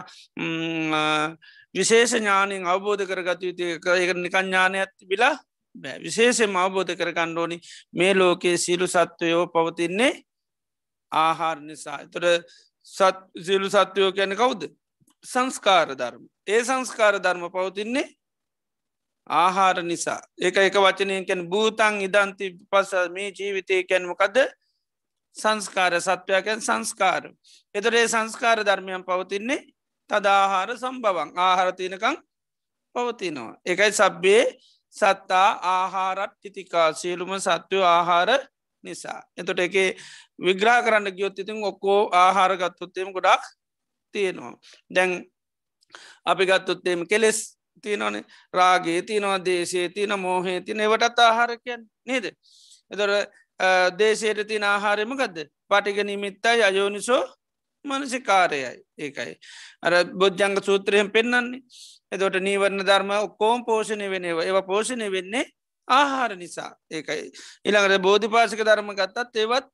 [1.76, 5.36] විශේෂ ඥානයෙන් අවබෝධ කරගත යුතු ඒක නිකඥානයක් බිලා
[5.76, 5.98] බෑ.
[6.00, 7.58] විශේෂෙන් අවබෝධ කර ගණ්ඩෝනි
[7.94, 10.14] මේ ලෝකයේ සියලු සත්වයෝ පවතින්නේ
[11.16, 11.98] ආහාර නිසා.
[12.00, 12.48] එතොට
[12.88, 14.62] සත් සියලු සත්වයෝ කැන කවුද?
[15.26, 16.24] සංස්කාර ධර්ම.
[16.48, 18.08] ඒ සංස්කාර ධර්ම පවතින්නේ
[19.28, 20.22] ආහාර නිසා.
[20.38, 24.38] ඒක එක වචනයකැන් භූතන් ඉදන්ති පස මේ ජීවිතය කැන්මකද
[25.36, 27.24] සංස්කාර සත්වයකැන් සංස්කාර.
[27.76, 29.66] එතරේ සංස්කාර ධර්මයන් පවතින්නේ
[30.10, 32.18] තදාහාර සම්බවන් ආහාරතිනකං
[32.96, 33.58] පවතිනවා.
[33.66, 34.44] එකයි සබ්බේ
[34.96, 38.30] සත්තා ආහාරත් ටිතිකා සියලුම සත්වය ආහාර
[38.84, 39.22] නිසා.
[39.38, 39.76] එතොට එක
[40.40, 43.44] විග්‍රා කරන්න ගියොත් ඉතින් ඔක්කෝ ආහාර ගත්තොත්තේම ගොඩක්
[44.14, 44.54] තියෙනවා.
[44.92, 45.12] දැන්
[46.26, 48.24] අපි ගත්තොත්තේම කෙලෙස් තියනවන
[48.54, 52.26] රාගේ තියනවා දේශේ තින මෝහේ තින එවටත් ආහාරකයන් නේද.
[52.92, 53.10] එතොර
[53.94, 57.24] දේශයට තින ආහාරයම ගදද පටිග නිමිත්තයි අයෝනිසෝ
[57.86, 59.34] මනසිකාරයයි ඒකයි.
[59.82, 61.62] අර බොජ්ජංග සූත්‍රයෙන් පෙන්න්නන්නේ
[62.12, 65.46] එතොට නීවරණ ධර්ම ඔක්කෝම් පෝෂණය වෙනව ඒව පෝෂණය වෙන්නේ
[65.88, 67.32] ආහාර නිසා ඒකයි.
[67.66, 69.68] ඉළඟට බෝධිපාසික ධර්ම ගත්තත් ඒවත්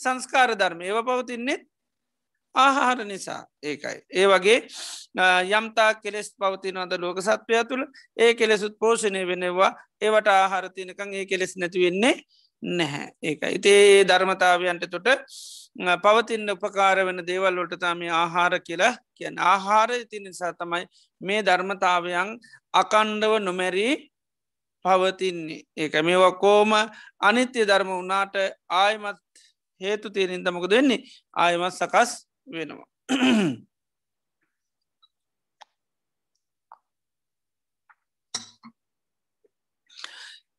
[0.00, 0.80] සංස්කාර ධර්ම.
[0.82, 1.58] ඒව පවතින්නේ
[2.54, 3.46] ආහාර නිසා.
[3.62, 3.98] ඒකයි.
[4.10, 4.58] ඒ වගේ
[5.50, 7.84] යම්තා කෙලෙස් පවතිනවද ලෝක සත්වය තුළ?
[8.16, 9.72] ඒ කෙලෙසුත් පෝෂණය වෙනවා.
[10.00, 12.14] ඒවට ආහාරතිනකං ඒ කෙලෙස් නැතිවෙන්නේ
[12.62, 13.08] නැහැ.
[13.22, 13.54] ඒකයි.
[13.54, 15.08] ඉතේ ධර්මතාවයන්ට තොට
[15.98, 20.84] පවතින්න උපකාර වෙන දේවල්ලොට තම ආහාර කියලා කියන ආහාර ති නිසා තමයි
[21.20, 22.38] මේ ධර්මතාවයන්
[22.74, 24.10] අකණ්ඩව නොමැරී
[24.84, 25.62] පවතින්නේ.
[25.76, 26.72] ඒක මේවා කෝම
[27.20, 28.34] අනිත්‍ය ධර්ම වනාට
[28.68, 29.18] ආයමත්
[29.80, 31.04] හේතු තීරින්ද මොක දෙන්නේ
[31.34, 32.10] ආයමත් සකස්
[32.46, 32.88] වෙනවා.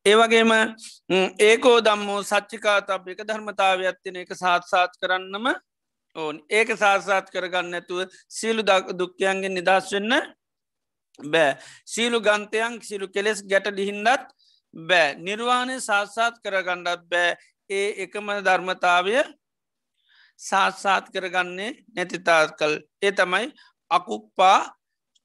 [0.04, 0.52] ඒවගේම
[1.40, 5.46] ඒකෝ දම්මෝ සච්චිකාතබ් එක ධර්මතාව ඇත්තින එක සාත්සාත් කරන්නම
[6.16, 6.36] ඕන්.
[6.50, 8.62] ඒක සාසාත් කරගන්න ඇතුව සීලු
[8.92, 10.12] දුක්කයන්ගෙන් නිදස් වෙන්න
[11.18, 11.56] බෑ.
[11.86, 14.26] සීලු ගන්තයන් සිලු කෙලෙස් ගැට ලිහින්ඩත්
[14.74, 15.14] බෑ.
[15.18, 17.36] නිර්වාණය සාත්සාත් කරගණ්ඩත් බෑ.
[17.72, 19.16] ඒ එකම ධර්මතාවය
[20.40, 23.46] සාත්සාත් කරගන්නේ නැතිතාත් කල් ඒ තමයි
[23.90, 24.58] අකුප්පා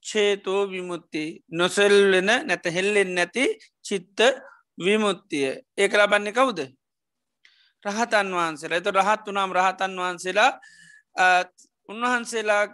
[0.04, 3.44] චේතෝ විමුත්ති නොසෙල්වෙන නැත හෙල්ලෙන් නැති
[3.84, 4.18] චිත්ත
[4.78, 6.60] විමුත්තිය ඒක ලබන්නේ කවුද?
[7.84, 8.78] රහතන් වහන්සේලා.
[8.78, 10.50] එත රහත් වනාම් රහතන් වහන්සේලා
[11.88, 12.64] උන්වහන්සේලා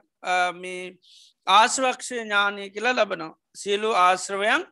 [1.46, 3.36] ආශවක්ෂය ඥානය කියලා ලබනවා.
[3.54, 4.62] සියලු ආශ්‍රවයන්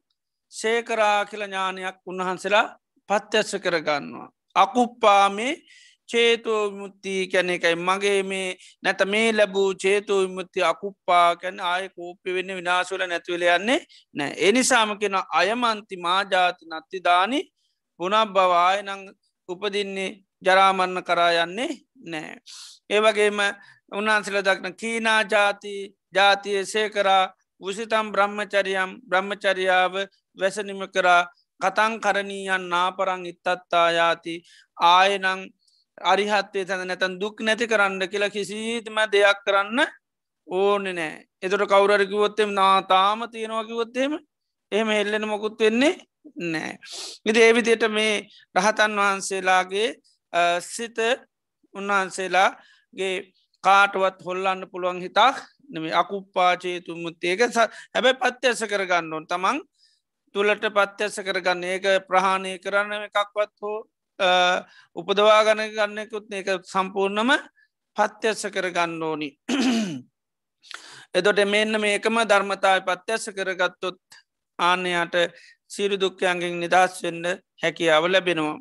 [0.52, 2.66] සේකරා කියල ඥානයක් උන්වහන්සේලා
[3.08, 4.28] පත්්‍යස්ස කරගන්නවා.
[4.56, 5.54] අකුප්පාමේ
[6.08, 8.48] චේතෝ විමුත්ති කැන එකයි මගේ මේ
[8.82, 13.80] නැත මේ ලැබූ චේතෝ විමුත්ති අකුප්පා කැන ආය කෝප්පි වෙන්න විනාශවල නැතිවල යන්නේ
[14.14, 17.40] නෑ එනිසාම කෙන අයමන්ති මාජාති නත්තිදානි
[18.00, 19.08] පුනක් බවායනං
[19.48, 20.10] උපදින්නේ
[20.42, 21.70] ජරාමන්න කරා යන්නේ
[22.04, 22.36] නෑ.
[22.90, 23.38] ඒවගේම
[23.92, 25.74] උන්වහන්සල දක්න කීනා ජාති
[26.14, 29.94] ජාතිය සේකරා උසිතම් බ්‍රහ්මචරියම් බ්‍රහ්මචරියාව
[30.38, 31.22] වැසනිම කරා
[31.62, 34.34] කතං කරණීයන් නාපරං ඉත්තත්තායාති
[34.76, 35.42] ආයනං
[36.04, 39.80] අරිහත්තේ තැන නැතන් දුක් නැති කරන්න කියලා කිසිීතම දෙයක් කරන්න
[40.48, 44.12] ඕන නෑ එතට කවුරරකිවොත්තෙම නාතාම තියෙනවාකිවොත්තේම
[44.72, 45.94] එහෙම එල්ලෙන මොකුත් වෙන්නේ
[46.46, 46.78] නෑ.
[47.26, 48.14] ඉති ඒවිදියට මේ
[48.54, 49.88] රහතන් වහන්සේලාගේ
[50.62, 50.98] සිත
[51.74, 53.14] උන්වහන්සේලාගේ
[53.64, 55.36] කාටවත් හොල්ලන්න පුළුවන් හිතක්
[55.68, 59.26] නෙම අකුප්පාචේතු මුත්තේක හැබැයි පත්්‍යස කරගන්න ඕන්.
[59.26, 59.58] තමන්
[60.34, 63.80] තුළට පත්්‍යස කරගන්න ඒක ප්‍රහාණය කරන්න එකක්වත් හෝ
[64.96, 67.32] උපදවා ගණ ගන්නෙකුත් ඒක සම්පූර්ණම
[67.96, 69.28] පත්්‍යස්ස කර ගන්න ඕනි.
[71.14, 73.98] එදොට මෙන්න මේකම ධර්මතාව පත්්‍යස්ස කරගත්තොත්
[74.58, 75.16] ආනයාට
[75.68, 77.24] සිරු දුක්කයන්ගෙන් නිදස් වෙන්න
[77.62, 78.56] හැකියාව ලැබෙනවා.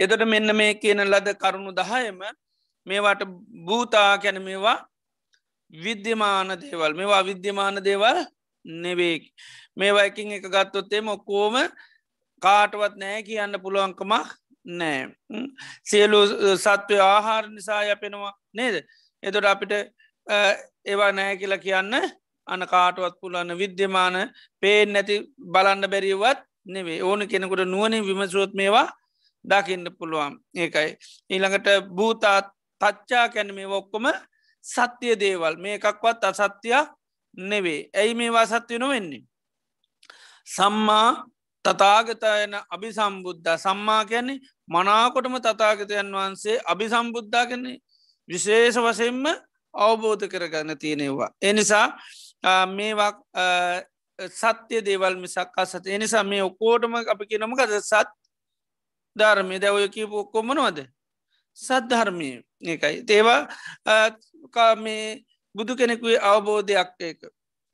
[0.00, 2.22] එතට මෙන්න මේ කියන ලද කරුණු දහයම
[2.86, 3.22] මේවාට
[3.66, 4.78] භූතා කැන මේවා
[5.72, 6.94] විද්‍යමාන දේවල්.
[6.94, 8.18] මේවා විද්‍යමාන දේවල්
[8.64, 9.22] නෙවේක්
[9.76, 11.54] මේවයිකින් එක ගත්තොත්තේ මොක්කෝම
[12.42, 14.28] කාටවත් නෑ කියන්න පුළුවන්කමක්
[14.64, 15.00] නෑ
[15.84, 16.20] සියලු
[16.56, 18.84] සත්වය ආහාර නිසා යපෙනවා නේද?
[19.22, 19.72] එතොට අපිට
[20.84, 21.94] ඒවා නෑ කියලා කියන්න
[22.46, 24.16] අන කාටුවත් පුලන්න විද්‍යමාන
[24.62, 25.16] පේෙන් නැති
[25.52, 28.88] බලන්න බැරිවත් නෙවේ ඕන කෙනෙකුට නුවනින් විමසුවොත් මේවා
[29.44, 30.34] දකින්න පුළුවන්.
[30.54, 30.96] ඒකයි.
[31.30, 32.46] ඊළඟට භූතාත්
[32.82, 34.06] තච්චා කැන මේ ඔක්කොම
[34.64, 35.56] සත්‍යය දේවල්.
[35.56, 36.88] මේකක්වත් අසත්‍යයක්
[37.34, 39.22] නෙවේ ඇයි මේවා සත්‍යය නොවෙන්නේ?
[40.46, 41.24] සම්මා
[41.64, 47.78] තතාගතයන අභි සම්බුද්ධ සම්මා කියන්නේ මනාකොටම තතාගතයන් වහන්සේ අභි සම්බුද්ධා කන්නේ
[48.28, 49.24] විශේෂ වසයෙන්ම
[49.74, 51.30] අවබෝධ කරගන්න තියෙනවා.
[51.42, 51.86] එනිසා
[52.68, 53.12] මේවා
[54.18, 58.08] සත්‍ය දේවල් මිසක් අසත එනිසා මේ ඔක්කෝටම අපි කියනමකද සත්
[59.16, 59.60] ධර්මය.
[59.60, 60.78] දැවය කියපු ඔක්කොමනවද
[61.56, 62.30] සද්ධර්මය
[62.64, 63.40] ඒකයි තේවා
[64.76, 65.24] මේ
[65.54, 67.20] බුදු කෙනෙකුේ අවබෝධයක් ඒක.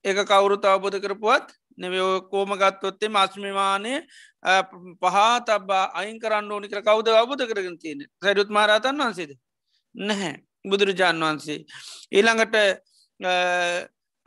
[0.04, 1.46] ඒක කවුරුත් අවබෝධ කරපුවත්
[1.78, 1.94] නෙව
[2.30, 3.92] කෝම ගත්තොත්තේ මස්මිමානය
[5.00, 9.32] පහා තබා අයින් කරන්න ඕනි කර කවුද අවබෝධ කරගෙන තියෙන සැඩුත් මාරතන් වන්සේද
[9.94, 10.34] නැහැ.
[10.64, 11.64] බුදුරජාණන් වහන්සේ.
[12.12, 12.54] ඊළඟට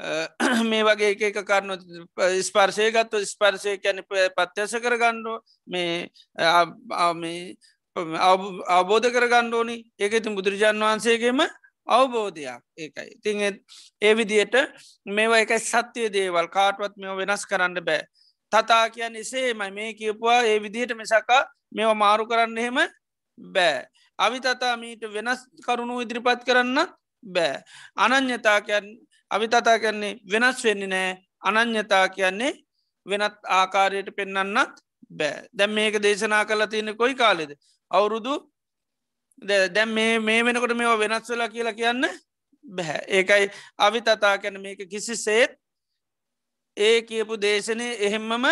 [0.69, 1.75] මේ වගේ එක කරනු
[2.41, 5.33] ස්පර්ශය ගත්තු ස්පර්ශය කැන පත්්‍යස කරගණ්ඩු
[5.67, 6.09] මේ
[7.95, 9.77] අවබෝධ කරගණ්ඩ ඕනි.
[9.99, 11.41] ඒක ඉතින් බුදුරජාන් වහන්සේගේම
[11.87, 12.61] අවබෝධයක්.
[12.77, 13.09] ඒකයි.
[13.17, 13.59] ඉතිං
[14.01, 14.55] ඒ විදියට
[15.05, 16.47] මේවා එකයි සත්‍යය දේවල්.
[16.47, 18.03] කාටවත් මෙ වෙනස් කරන්න බෑ.
[18.51, 19.71] තතා කියන්න එසේමයි.
[19.71, 22.79] මේ කියපුවා ඒ විදිහට මෙසකා මෙවා මාරු කරන්න එහෙම
[23.37, 23.85] බෑ.
[24.19, 26.87] අවි තතා මීට වෙනස් කරුණු ඉදිරිපත් කරන්න
[27.23, 27.63] බෑ.
[27.97, 28.85] අනං්‍යතාකයන්
[29.31, 31.17] අවි තතා කියන්නේ වෙනස් වෙන්නේ නෑ.
[31.41, 32.53] අනං්‍යතා කියන්නේ
[33.05, 34.79] වෙනත් ආකාරයට පෙන්න්නන්නත්
[35.11, 35.47] බෑ.
[35.53, 37.51] දැම් මේක දේශනා කල තියෙන කොයි කාලෙද?
[37.91, 38.33] අවුරුදු?
[39.69, 42.05] දැම් මේ මේ වෙනකොට මේවා වෙනස් වෙලා කියලා කියන්න
[42.65, 43.47] බැහැ ඒකයි
[43.79, 45.57] අවි තතා කැන මේක කිසි සේත්
[46.77, 48.45] ඒ කියපු දේශනය එහෙම්මම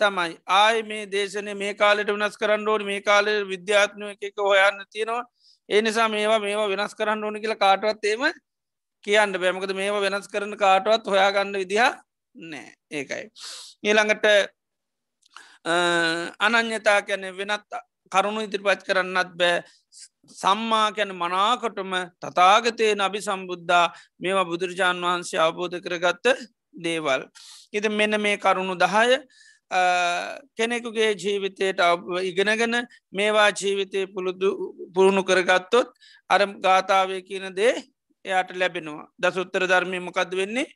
[0.00, 0.32] තමයි.
[0.46, 5.24] ආය මේ දේශනය මේ කාලෙට වෙනස් කරන්න ඕන මේ කාලෙ විද්‍යාත්නය එකක හොයන්න තියෙනවා.
[5.68, 8.26] ඒ නිසා මේවා මේවා වෙනස් කරන්න ඕන කියලා කාටවත් ඒම
[9.04, 11.88] කියන්න බැමකද මේවා වෙනස් කරන කාටවත් හොයාගන්න විදිහ
[12.34, 12.68] නෑ.
[12.90, 13.24] ඒකයි.
[13.84, 14.26] ඊළඟට
[16.38, 17.70] අනං්‍යතා කැනෙ වෙනත්
[18.12, 19.62] කරුණු ඉදිරිපත් කරන්නත් බෑ.
[20.32, 23.86] සම්මා කැන මනාකොටම තතාගතය නබි සම්බුද්ධා
[24.20, 26.26] මේවා බුදුරජාණන් වහන්සේ අවබෝධ කරගත්ත
[26.76, 27.20] දේවල්.
[27.72, 29.18] ඉති මෙන්න මේ කරුණු දහය
[30.52, 31.80] කෙනෙකුගේ ජීවිතයට
[32.22, 32.74] ඉගෙනගෙන
[33.12, 34.48] මේවා ජීවිතය පුළුදු
[34.94, 35.88] පුරුණු කරගත්තොත්
[36.30, 37.74] අර ගාථාවය කියන දේ
[38.24, 39.08] එයාට ලැබෙනවා.
[39.18, 40.66] දසුත්තර ධර්මය මොකද වෙන්නේ?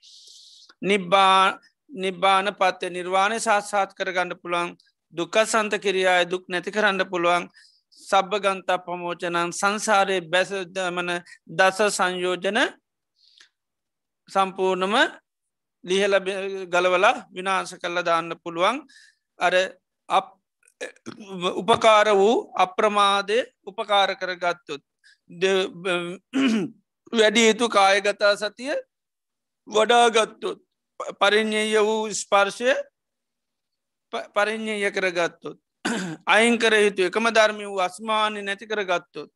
[0.83, 1.59] නිබ්බා
[1.91, 4.77] නිබ්බාන පත්තය නිර්වාණය සාත්සාත් කරගන්න පුළන්
[5.13, 7.49] දුක සන්ත කිරියාය දුක් නැති කරන්න පුළුවන්.
[7.99, 11.11] සබ්භ ගන්තා පමෝචනන් සංසාරය බැසදමන
[11.49, 12.59] දස සංයෝජන
[14.29, 14.95] සම්පූර්ණම
[15.85, 16.15] ලිහල
[16.67, 18.77] ගලවලා විනාශ කල්ල දාන්න පුළුවන්.
[19.41, 19.55] අර
[21.55, 24.83] උපකාර වූ අප්‍රමාදය උපකාර කරගත්තුත්
[27.13, 28.75] වැඩි යුතු කායගතා සතිය
[29.69, 30.59] වඩාගත්තුත්
[31.21, 32.73] පරිින්්ඥය වූ ස්පර්ශය
[34.11, 35.59] පරිින්්ඥය කරගත්තුත්
[36.27, 39.31] අයින් කර යුතු එකම ධර්මය වූ අස්මානය නැති කරගත්තුත්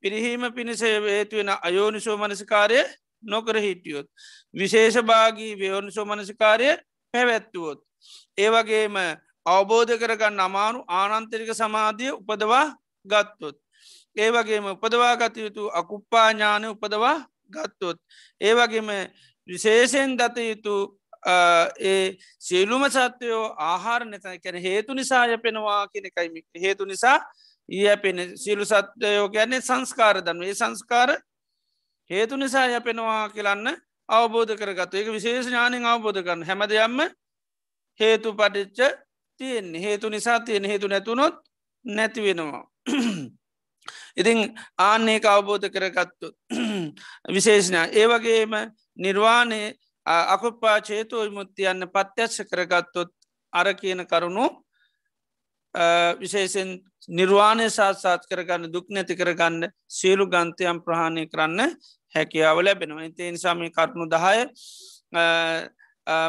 [0.00, 2.80] පිරිහීම පිණිසේ හේතුවෙන අයෝනිසෝ මනසිකාරය
[3.24, 4.06] නොකර හිටියොත්
[4.54, 6.68] විශේෂභාගී ව්‍යෝනිසෝ මනසිකාරය
[7.14, 7.80] පැවැත්තුවොත්
[8.38, 8.96] ඒවගේම
[9.46, 12.66] අවබෝධ කරගන්න අමාරු ආනන්තරික සමාධිය උපදවා
[13.06, 13.56] ගත්තොත්
[14.16, 17.16] ඒවගේම උපදවා ගතයුතු අකුප්පාඥානය උපදවා
[17.50, 17.98] ගත්තොත්
[18.40, 18.88] ඒවගේම
[19.48, 20.74] විශේෂයෙන් දත යුතු
[21.22, 27.18] ඒ සියලුම සත්‍යයෝ ආහාර නැතන කැන හේතු නිසා යපෙනවා කෙනෙකයි හේතු නිසා
[27.68, 31.10] ඒ පෙන සියලු සත්‍යයෝ ගැන්නේ සංස්කාර දන්න ඒ සංස්කාර
[32.10, 33.76] හේතු නිසා යපෙනවා කියලන්න
[34.08, 34.96] අවබෝධ කරගත්තු.
[34.96, 36.42] ඒක විශේෂ ඥානෙන් අවබෝධ කරන්න.
[36.42, 36.98] හැම දෙයක්ම
[38.00, 38.80] හේතු පටිච්ච
[39.40, 39.82] තියෙන්නේ.
[39.82, 40.64] හේතු නිසා තියෙන.
[40.64, 41.36] හේතු නැතුනොත්
[41.84, 42.64] නැති වෙනවා.
[44.16, 44.38] ඉතිං
[44.78, 46.32] ආන්නේ අවබෝධ කරගත්තු
[47.28, 48.52] විශේෂණ ඒවගේම
[48.96, 49.60] නිර්වාණය
[50.28, 53.12] අකුප්පා චේතෝ විමුත්තියන්න පත්්‍යක්ෂ කරගත්තොත්
[53.52, 54.46] අර කියන කරුණු
[56.16, 56.70] විශේෂෙන්
[57.10, 61.76] නිර්වාණය සාත්සාත් කරගන්න දුක් නැති කරගන්න සියලු ගන්තයම් ප්‍රහණය කරන්න
[62.14, 64.38] හැකියාව ලැබෙනවා ඉතින් සමි කරුණු දහය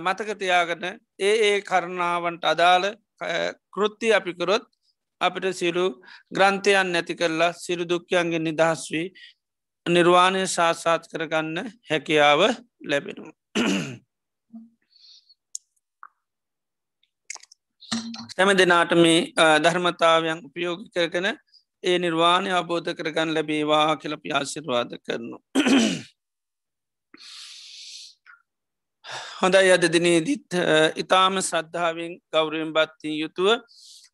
[0.01, 0.83] මතකතියාගන
[1.19, 2.85] ඒ ඒ කරණාවන්ට අදාළ
[3.69, 4.65] කෘත්ති අපිකරොත්
[5.21, 5.85] අපිට සිරු
[6.31, 9.07] ග්‍රන්ථයන් නැති කරලා සිරු දුක්කයන්ගේ නිදහස් වී
[9.85, 11.57] නිර්වාණය සාත්සාත් කරගන්න
[11.89, 12.41] හැකියාව
[12.83, 13.40] ලැබෙනු.
[18.35, 19.19] හැම දෙනාට මේ
[19.63, 21.27] ධර්මතාවයන් උපයෝගි කරගන
[21.83, 25.37] ඒ නිර්වාණය අබෝධ කරගන්න ලැබේවා කියලපි ආශිර්වාද කරනු.
[29.41, 30.49] හොඳයි අද දිනේදිත්
[30.95, 33.47] ඉතාම ශ්‍රද්ධාවෙන් ගෞරයෙන් බත්තිී යුතුව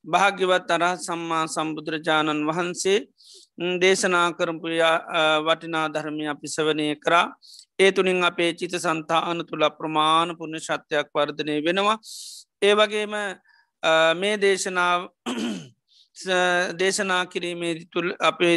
[0.06, 3.00] භාග්‍යවත් අරහත් සම්මා සම්බුදුරජාණන් වහන්සේ
[3.82, 4.68] දේශනා කරපු
[5.44, 7.26] වටිනා ධර්මය අපි සවනය කරා
[7.80, 11.98] ඒ තුළින් අපේ චිත සන්තාන තුළ ප්‍රමාණ පුුණ ශත්‍යයක් වර්ධනය වෙනවා.
[12.62, 13.16] ඒ වගේම
[14.16, 15.02] මේ දේශනාව
[16.80, 18.56] දේශනා කිරීමේ තුළ අපේ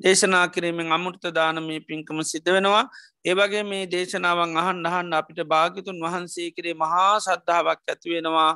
[0.00, 2.84] දේශනා කිරීමෙන් අමුෘත දානමේ පින්කම සිද්ධ වෙනවා.
[3.24, 8.52] ඒවගේ මේ දේශනාවන් අහන් අහන්න අපිට භාගිතුන් වහන්සේ කරේ මහා සද්ධාවක් ඇතිවෙනවා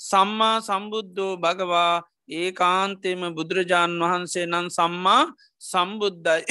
[0.00, 1.94] සම්මා සම්බුද්ධෝ භගවා
[2.30, 5.22] ඒ කාන්තේම බුදුරජාණන් වහන්සේ නම් සම්මා
[5.62, 6.42] සම්බුද්ධයි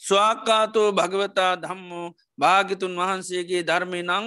[0.00, 2.08] ස්වාකාතෝ භගවතා ධම්මෝ
[2.38, 4.26] භාගිතුන් වහන්සේගේ ධර්මය නං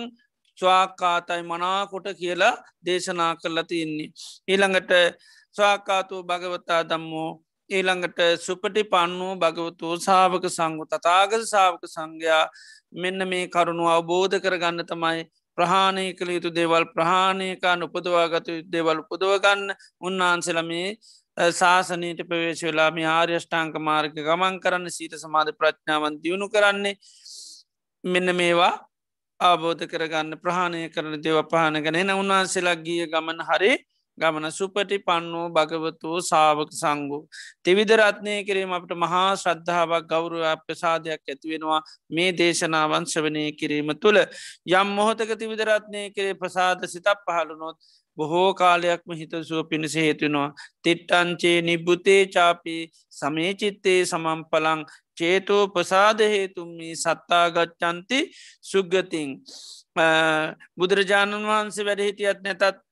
[0.59, 4.13] ස්වාකාතයි මනාකොට කියලා දේශනා කරලා තින්නේ.
[4.47, 4.91] ඊළඟට
[5.55, 7.29] ස්වාකාතු භගවතා දම්මෝ
[7.69, 12.45] ඊළඟට සුපටි පන්නු භගවතු සාාවක සංගු තතාගත සාාවක සංඝයා
[12.93, 15.21] මෙන්න මේ කරුණු අවබෝධ කරගන්න තමයි
[15.57, 19.63] ප්‍රහාණය කළ යුතු දේවල් ප්‍රහාණයකාන් උපදවාගත දේවල් උපදවගන්න
[20.01, 20.89] උන්වහන්සලමේ
[21.37, 26.95] ශාසනයට ප්‍රවේශ වෙලාම ආර්යෂ්ඨාංක මාර්ග ගමන් කරන්න සීට සමාධ ප්‍රඥාවන් දියුණු කරන්නේ
[28.03, 28.73] මෙන්න මේවා
[29.39, 33.71] ආබෝධ කරගන්න ප්‍රහණය කරන දේව පහන ගැන එන උන්වහන්සේලා ගිය ගමන හරි
[34.17, 37.19] ගමන සුපටි පන්නෝ භගවතු සාවක සංගු.
[37.63, 41.81] තිවිදරත්නය කිරීම අපට මහා ශ්‍රද්ධාවක් ගෞරුව ප්‍රසාධයක් ඇතිවෙනවා
[42.11, 44.19] මේ දේශනාවන් ශ්‍රවනය කිරීම තුළ
[44.73, 47.77] යම් මොහොතක තිවිදරත්නය කරේ ප්‍රසාද සිතක් පහළුනොත්
[48.17, 50.53] බොහෝ කාලයක්ම හිතසුව පිණිස හේතුනවා.
[50.83, 54.81] තිට්ටංචේ නිබ්බුතේ චාපී සමේචිත්තේ සමම්පලං
[55.17, 58.19] චේතෝ ප්‍රසාද හේතුම්මි සත්තාගච්චන්ති
[58.63, 59.29] සුග්ගතින්
[60.77, 62.83] බුදුරජාණන් වහන්සේ වැඩ හිටියත් නැතත්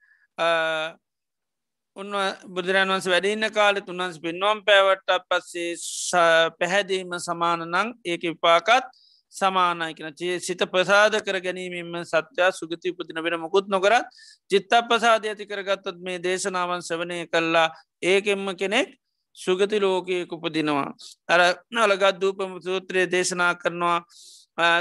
[1.95, 2.15] උන්ව
[2.49, 6.23] බුදුරන් වන්ස වැඩඉන්න කාලෙ තුන්වන්ස පින්වම් පැවට්ට පස්සේ
[6.59, 8.89] පැහැදීම සමාන නං ඒක විපාකත්
[9.33, 14.05] සමානයි කියෙන සිත ප්‍රසාද කර ගැනීමම සත්‍යයා සුගති පුතින වෙන මුකුත් නොකරත්
[14.49, 17.67] චිත්ත ප්‍රසාධ ඇති කරගත්තත් මේ දේශනාවන් සවනය කල්ලා
[18.03, 18.95] ඒකෙම්ම කෙනෙක්
[19.37, 20.93] සුගති ලෝකයක උපදිනවා.
[21.27, 23.99] අර නලගත් දූපම සූත්‍රයේ දේශනා කරනවා.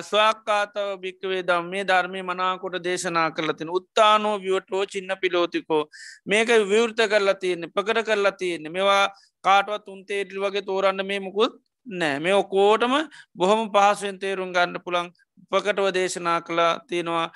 [0.03, 5.83] ස්වාක්කාතව භික්කවේ දම් මේ ධර්මය මනාකොට දේශනා කරලතින උත්තානෝ වියටෝ චින්න පිලෝතිකෝ
[6.27, 8.71] මේක විවෘත කරලා තියන්නේ පකට කරලා තියන්නේ.
[8.71, 9.05] මේවා
[9.45, 11.55] කාටවත් උන්තේටල් වගේ තෝරන්න මේ මුකුත්
[11.87, 12.19] නෑ.
[12.19, 12.95] මේ ඔකෝටම
[13.37, 15.11] බොහොම පහසුවෙන් තේරුම් ගන්න පුළන්
[15.53, 17.29] උපකටව දේශනා කලා තියෙනවා.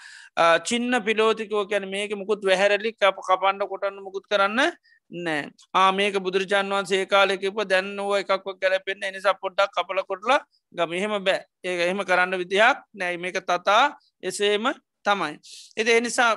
[0.69, 4.61] චින්න පිලෝතිකෝ කැන මේක මුකුත් වැහැරලි අප කපන්ඩ කොටන්න මුකුත් කරන්න
[5.11, 5.51] නෑ.
[5.75, 10.41] ආමේක බුදුරජාන් වන්සේ කාලෙකප දැන්නුව එකක්ව ගැලපෙන්න්න එනිසා පොඩ්ඩක් කපල කොටලා
[10.73, 10.93] ගම.
[10.93, 11.41] එහෙම බෑ.
[11.65, 13.17] ඒක එහෙම කරන්න විදිහයක් නෑ.
[13.17, 14.73] මේක තතා එසේම
[15.05, 15.35] තමයි.
[15.77, 16.33] එති එනිසා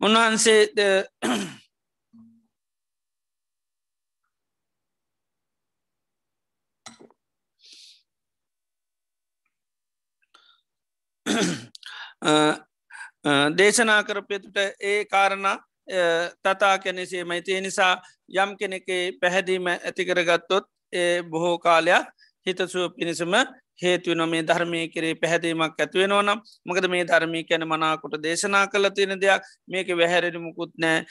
[0.00, 0.60] උන්වහන්සේ
[13.52, 15.46] දේශනා කරපයතුට ඒ කාරණ
[16.42, 17.92] තතා කැනෙසේ මයිතිය නිසා
[18.34, 22.06] යම් කෙනෙකේ පැහැදීම ඇතිකරගත්තොත් ඒ බොහෝ කාලයක්
[22.46, 23.34] හිතසුව පිණිසම
[23.82, 29.42] හේතුවන මේ ධර්මය කරේ පැහැදීමක් ඇත්වෙනවනම් මකද මේ ධර්මී කැන මනාකොට දේශනා කළ තියෙන දෙයක්.
[29.68, 31.04] මේක වැහැරෙනමුකුත් නෑ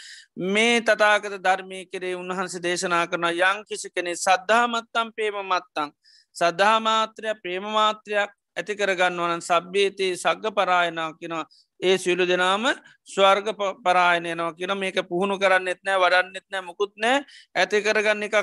[0.47, 5.93] මේ තතාකත ධර්මය කරේ උන්වහන්සේ දේශනා කරන යං කිසි කෙනෙ සද්ධාමත්තම් පේම මත්තං
[6.35, 11.45] සද්ධාමාත්‍රයක් ප්‍රේමමාත්‍රයක් ඇති කරගන්නවන සබ්්‍යේතයේ සග්ග පරායනා කියෙනවා.
[11.79, 12.65] ඒ සියලු දෙනාම
[13.05, 13.47] ස්වර්ග
[13.83, 17.23] පරායනයනවා කියන මේක පුහුණු කරන්න එත්නෑ වඩන්න එත්නෑ මුකුත්නෑ
[17.55, 18.37] ඇති කරගන්න එකක්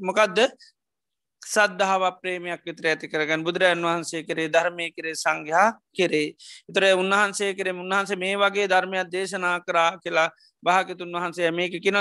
[0.00, 0.38] මොකක්ද
[1.42, 3.44] සද්ධාව ප්‍රේමයක් විතර ඇති කරගන්න.
[3.44, 6.36] බුදුරජන් වහන්සේ කරේ ධර්මය කරේ සංඝයා කෙරේ.
[6.68, 10.28] ඉතර උන්වහන්සේ කරේ උන්වහන්සේ මේ වගේ ධර්මයක් දේශනා කරා කියලා
[10.62, 11.98] භාගතුන් වහන්සේ මේක කියන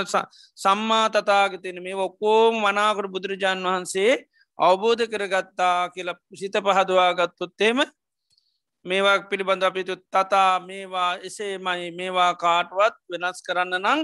[0.57, 4.12] සම්මා තතාගතින මේ ඔක්කෝම වනාකට බුදුරජාණන් වහන්සේ
[4.60, 7.80] අවබෝධ කරගත්තා කියලා සිත පහදවා ගත්තොත්තේම
[8.86, 14.01] මේවා පිළිබඳ අපිතු තතා මේවා එසේමයි මේවා කාටවත් වෙනස් කරන්න නං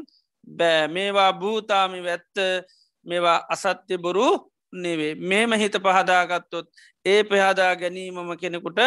[0.49, 0.87] බෑ.
[0.87, 2.35] මේවා භූතාමි වැත්ත
[3.05, 4.27] මේවා අසත්‍ය බොරු
[4.73, 6.67] නෙවේ මේම හිත පහදාගත්තොත්
[7.05, 8.79] ඒ පහදා ගැනීමම කෙනෙකුට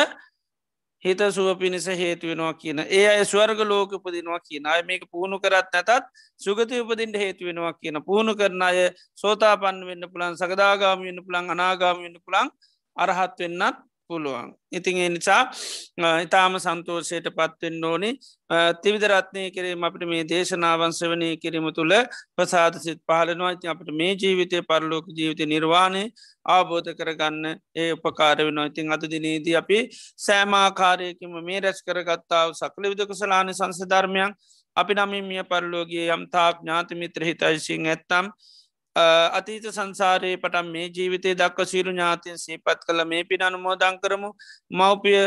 [1.03, 5.69] හිත සුව පිණිස හේතුවෙනවා කියන ඒ අය ස්වර්ග ලෝක උපදිනවා කියන අය මේක පුහුණු කරත්
[5.71, 6.07] නැතත්
[6.41, 8.79] සුගති උපදින්ට හේතුවෙනවා කියන පුහුණු කරන අය
[9.15, 12.51] සෝතා පන්න වෙන්න පුළන් සකදාගාම වන්න පුළන් අනාගාම වන්න පුළන්
[12.97, 13.79] අරහත් වෙන්නත්
[14.11, 14.49] පුළුවන්.
[14.71, 15.43] ඉතින් නිසා
[16.21, 18.11] ඉතාම සන්තෝෂයට පත්වෙන් ඕනි.
[18.83, 21.95] තිවිදරත්නය කිරීම අපට මේ දේශනාවන්ස වනය කිරීම තුළ
[22.35, 26.05] ප්‍රසාද සිත් පහලනවා ඉති අපට මේ ජීවිතය පරලෝක ජීවිත නිර්වාණය
[26.47, 27.47] ආබෝධ කරගන්න
[27.77, 29.81] ඒ උපකාර වෙන ඉතින් අද දිනේදී අපි
[30.19, 34.33] සෑමාකාරයකම මේ රැස් කරගත්තාව සකල විදකසලාන සංසධර්මයන්
[34.77, 38.33] අපි නමින් මිය පරලෝගේ යම් තාක් ඥාතිමිත්‍ර හිතයිසිං ඇත්තම්
[39.33, 44.31] අතීත සංසාරයේ පටන් මේ ජීවිතය දක්ව සීරු ඥාතින් සීපත් කළ මේ පින අනුමෝදං කරමු.
[44.73, 45.21] මව්පිය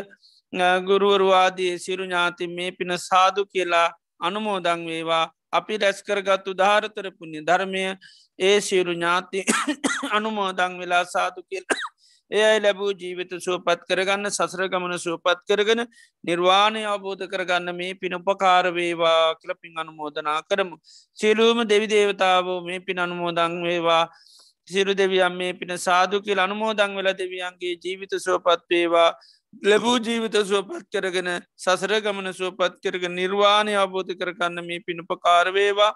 [0.84, 3.88] ගුරුවරවාදී සිරු ඥාති මේ පින සාදු කියලා
[4.22, 5.26] අනුමෝදං වේවා.
[5.52, 7.84] අපි රැස්කරගත්තු ධාරතර පුුණ්‍ය ධර්මය
[8.40, 9.46] ඒ සිරු ඥාති
[10.18, 11.91] අනුමෝදං වෙලා සාදු කියලා
[12.32, 15.82] එයයි ලැබූ ජීවිත සුවපත් කරගන්න සසර ගමන සුවපත් කරගෙන
[16.24, 20.76] නිර්වාණය අවබෝධ කරගන්න මේ පින උපකාරවේවා කලපින් අනුමෝදනා කරමු.
[21.18, 24.04] සියලූම දෙවි දේවතාවෝ මේ පින් අනුමෝදං වේවා.
[24.68, 29.10] සිරු දෙවියම් මේ පින සාදු කියල අනුමෝදං වෙල දෙවියන්ගේ ජීවිත සුවපත් වේවා.
[29.64, 35.92] ලැබූ ජීවිත සුවපත් කරගෙන සසර ගමන සුවපත් කරග නිර්වාණය අවබෝධ කරගන්න මේ පිණුපකාරවේවා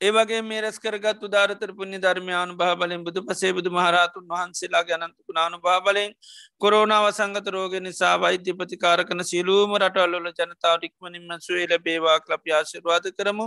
[0.00, 5.56] ඒවගේ මේ රැස් කරගත් උදාරතර පුුණි ධර්මයානු භාබලින් බුදු පසේ බුදු මහරතුන් වහන්සේලා ගැනන්තුකු නානු
[5.58, 6.14] භාබලෙන්
[6.60, 13.08] කොරෝනාව සංගත රෝග නිසා වෛද්‍ය ප්‍රතිකාර කන සිලූම රටවල්ලොල ජනතාව ටික්මනින්ම සුවේ ලැබේවා ලප ආශිර්වාද
[13.18, 13.46] කරමු.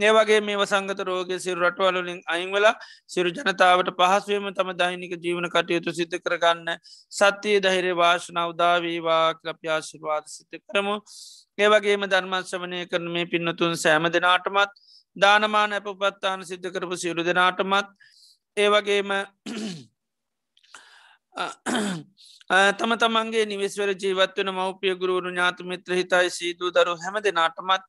[0.00, 2.74] ඒවගේ මේ වසංගත රෝග සිරු රටවලලින් අයිංවලා
[3.08, 6.72] සිරු ජනතාවට පහස්වීම තම දෛනික ජීවන කටයුතු සිද්ධ කරගන්න
[7.12, 10.96] සත්‍යය දහිර වාශන උදාවීවා ලප ආශිර්වාද සිත කරමු.
[11.58, 14.74] ඒවගේම ධර්මශ්‍රවනය කරන මේ පින්නතුන් සෑම දෙනාටමත්
[15.16, 17.88] දානමාන ඇප පත්තාන සිද්ධ කරපු සියලු දෙනාටමත්
[18.56, 19.10] ඒවගේම
[22.78, 27.84] තම තමන්ගේ නිවෙස්වර ජීවත්වන මවපිය ගුරුවරු ඥාතුමිත්‍ර හිතයි සීදූ දරු හැම දෙනාටමත්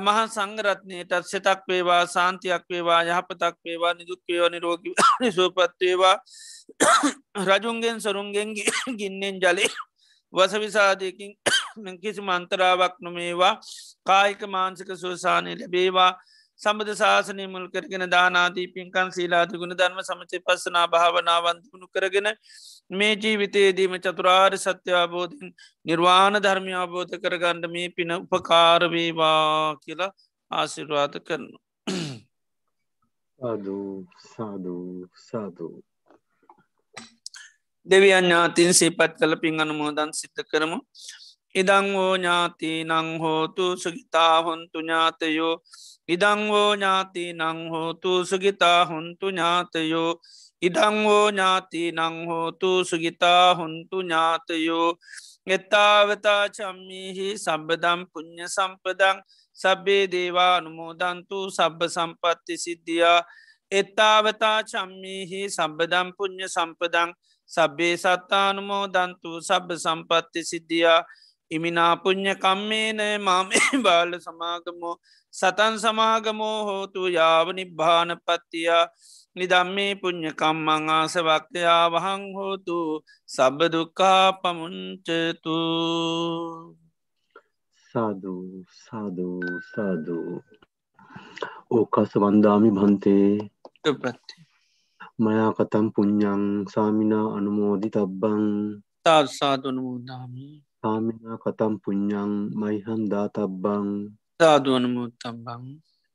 [0.00, 4.84] මහන් සංගරත්නයටත් සෙතක් වේවා සාන්තියක් වේවා යහපතක් වේවා නිදුක්කයෝ නිරෝග
[5.36, 6.16] සූපත්වේවා
[7.42, 9.72] රජුන්ගෙන් සරුන්ගෙන්ගේ ගින්නෙන් ජලේ
[10.32, 11.32] වසවිසාදයකින්
[12.02, 13.60] කිසි මන්තරාවක් නොමේවා.
[14.06, 16.12] කායික මාන්සික සුවසානය ලැබේවා.
[16.62, 22.28] සම්බධ ශාසනය මුල් කරගෙන දානාදී පින්කන් සීලාද ගුණ ධර්ම සමචය පස්සනා භාවනාවන්තුුණු කරගෙන
[22.92, 25.54] මේ ජීවිතයේදීම චතුරාර් සත්‍යාබෝධින්
[25.86, 30.12] නිර්වාණ ධර්මය අබෝධ කරගණ්ඩ මේ පින උපකාරවේවා කියලා
[30.50, 31.56] ආසිරවාද කරනු.
[33.38, 33.94] සාධූ
[34.26, 35.74] සාධූ සාධූ
[37.86, 40.78] දෙවියන් ඥාතින් සේපත් කල පින් අනුමෝදන් සිත කරමු.
[41.54, 45.54] ඉදං වෝ ඥාති නං හෝතු සුගිතා හොන්තු ඥාතයෝ
[46.14, 50.12] ඉදංවෝ ඥාති නංහෝතු සුගිතා හොන්තු ඥාතයෝ.
[50.62, 54.88] ඉඩංවෝ ඥාති නංහෝතු සුගිතා හොන්තු ඥාතයෝ.
[55.46, 59.16] එත්තාවතා චම්මිහි සබදම් පුුණ්්‍ය සම්පදං.
[59.58, 63.20] සබ්බේ දේවා අනුමෝදන්තු සබ්බ සම්පත්ති සිද්ධියා.
[63.72, 67.10] එත්තාවතා චම්මිහි සබදම් පුුණ්්‍ය සම්පදං.
[67.50, 71.00] සබ්බේ සත්තානුමෝදන්තු සබ්බ සම්පත්ති සිද්ධියා.
[71.54, 74.96] ඉමිනාපුං්ඥ කම්මේන මාමේ බාල සමාගමෝ
[75.34, 78.84] සතන් සමාගමෝ හෝතු යාව නිබ්භාන පත්තියා.
[79.36, 82.78] නිදම්මේ පුං්ඥකම්මං ආසවක්තයා වහං හෝතු
[83.28, 85.56] සබදුකා පමුංචතු.
[87.90, 88.44] සාධූ
[88.78, 89.40] සාධූ
[89.70, 90.30] සාධූ
[91.70, 93.28] ඕකස වන්දාමි භන්තේ.
[93.94, 94.36] පත්ති
[95.18, 98.44] මයා කතම් පුං්ඥං සාමිනා අනුමෝදි තබ්බං
[99.04, 103.88] තාත් සාධනමුදාමී සාමිනා කතම් පුං්ඥං මයිහන් දාතබ්බං
[104.40, 105.64] සාධුවනමුත්තබ්බං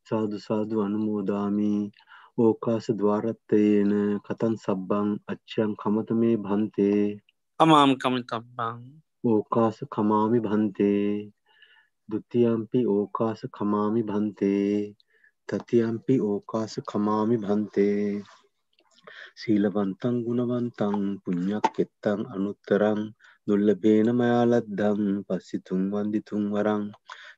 [0.08, 1.74] සාදු සාදු අනුමෝදාමි.
[2.38, 3.92] ඕකාස දවාරත්තයන
[4.26, 7.04] කතන් සබ්බං අච්චයන් කමත මේ භන්තේ.
[7.60, 8.78] අමාම් කමිතබ්බං.
[9.24, 11.08] ඕකාස කමාමි භන්තේ.
[12.10, 14.96] දුතියම්පි ඕකාස කමාමි භන්තේ.
[15.50, 18.04] තතියම්පි ඕකාස කමාමි භන්තේ.
[19.40, 23.02] සීලවන්තං ගුණවන්තං පුඤ්ඥක් කෙත්තං අනුත්තරං
[23.48, 26.84] දුල්ලබේන මයාලද්දම් පස්සිතුන් වන්දිතුන් වරං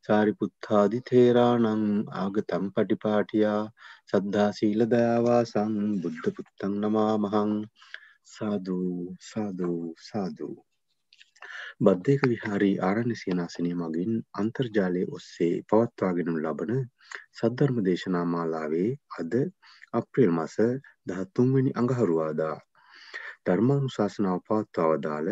[0.05, 1.83] සාරිපුත්තාදි තේරානං
[2.17, 3.61] ආගතම් පටිපාටියා.
[4.09, 7.53] සද්ධා සීල දයාවාසං බුද්ධ පුත්තං නමා මහං
[8.29, 10.55] සාධූ සාධූ සාධූ
[11.81, 16.73] බද්ධයක විහාරී ආරණ්‍ය සේනාසනය මගින් අන්තර්ජාලය ඔස්සේ පවත්වාගෙනු ලබන
[17.37, 18.89] සද්ධර්ම දේශනා මාලාවේ
[19.19, 19.37] අද
[19.93, 20.55] අප්‍රේල් මස
[21.07, 22.57] දහත්තුන්වැනි අඟහරුවාදා.
[23.45, 25.29] ධර්මානුශාසනාව පවත්වා වදාළ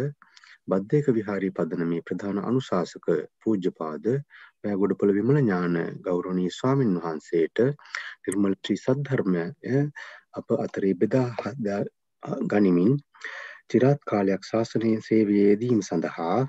[0.67, 3.05] බද්ධයක විහාරී පදනමේ ප්‍රධාන අනුශාසක
[3.39, 4.07] පූජ්‍යපාද
[4.61, 7.61] පෑගොඩපොළ විමල ඥාන ගෞරවනීය ස්වාමින් වහන්සේට
[8.23, 9.45] නිර්මල ශ්‍රී සද්ධර්මය
[10.35, 11.29] අප අතරේ බෙදා
[12.47, 12.97] ගනිමින්
[13.67, 16.39] චිරාත් කාලයක් ශාසනයේ සේවයේ යෙදීම සඳහා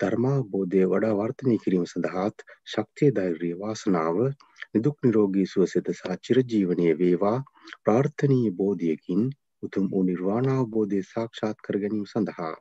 [0.00, 4.22] ධර්මාවබෝධය වඩා වර්ධනය කිරීම සඳහාත් ශක්තිය ධෛර්යය වාසනාව
[4.70, 7.36] නිදුක් නිරෝගී සුවසෙත සහ චිරජීවනය වේවා
[7.82, 9.28] ප්‍රාර්ථනීය බෝධියකින්
[9.62, 12.54] උතුම් වූ නිර්වාණාවබෝධය සාක්ෂාත් කර ගැනීම සඳහා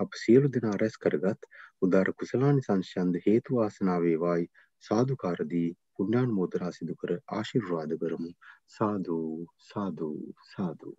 [0.00, 1.50] අප සියලු දෙනා රැස් කරගත්
[1.82, 4.50] උදාර කුසලානි සංශයන්ද හේතු වාසනා වේවායි.
[4.84, 8.32] සාදුකාරදී පුණ්‍යානුමෝදනා සිදු කර ආශිර්වාද කරමු.
[8.68, 9.18] සාදු
[9.66, 10.10] සාදු
[10.50, 10.96] සාදු.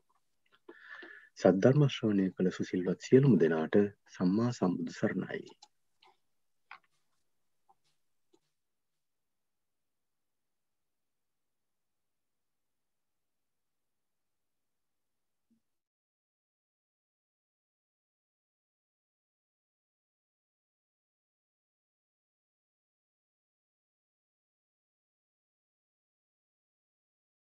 [1.39, 3.75] සද්ධර්ම ශ්‍රවණය කළ සුසිල්වත් සියලුම දෙනාට
[4.15, 5.43] සම්මා සම්බුදු සරණයි.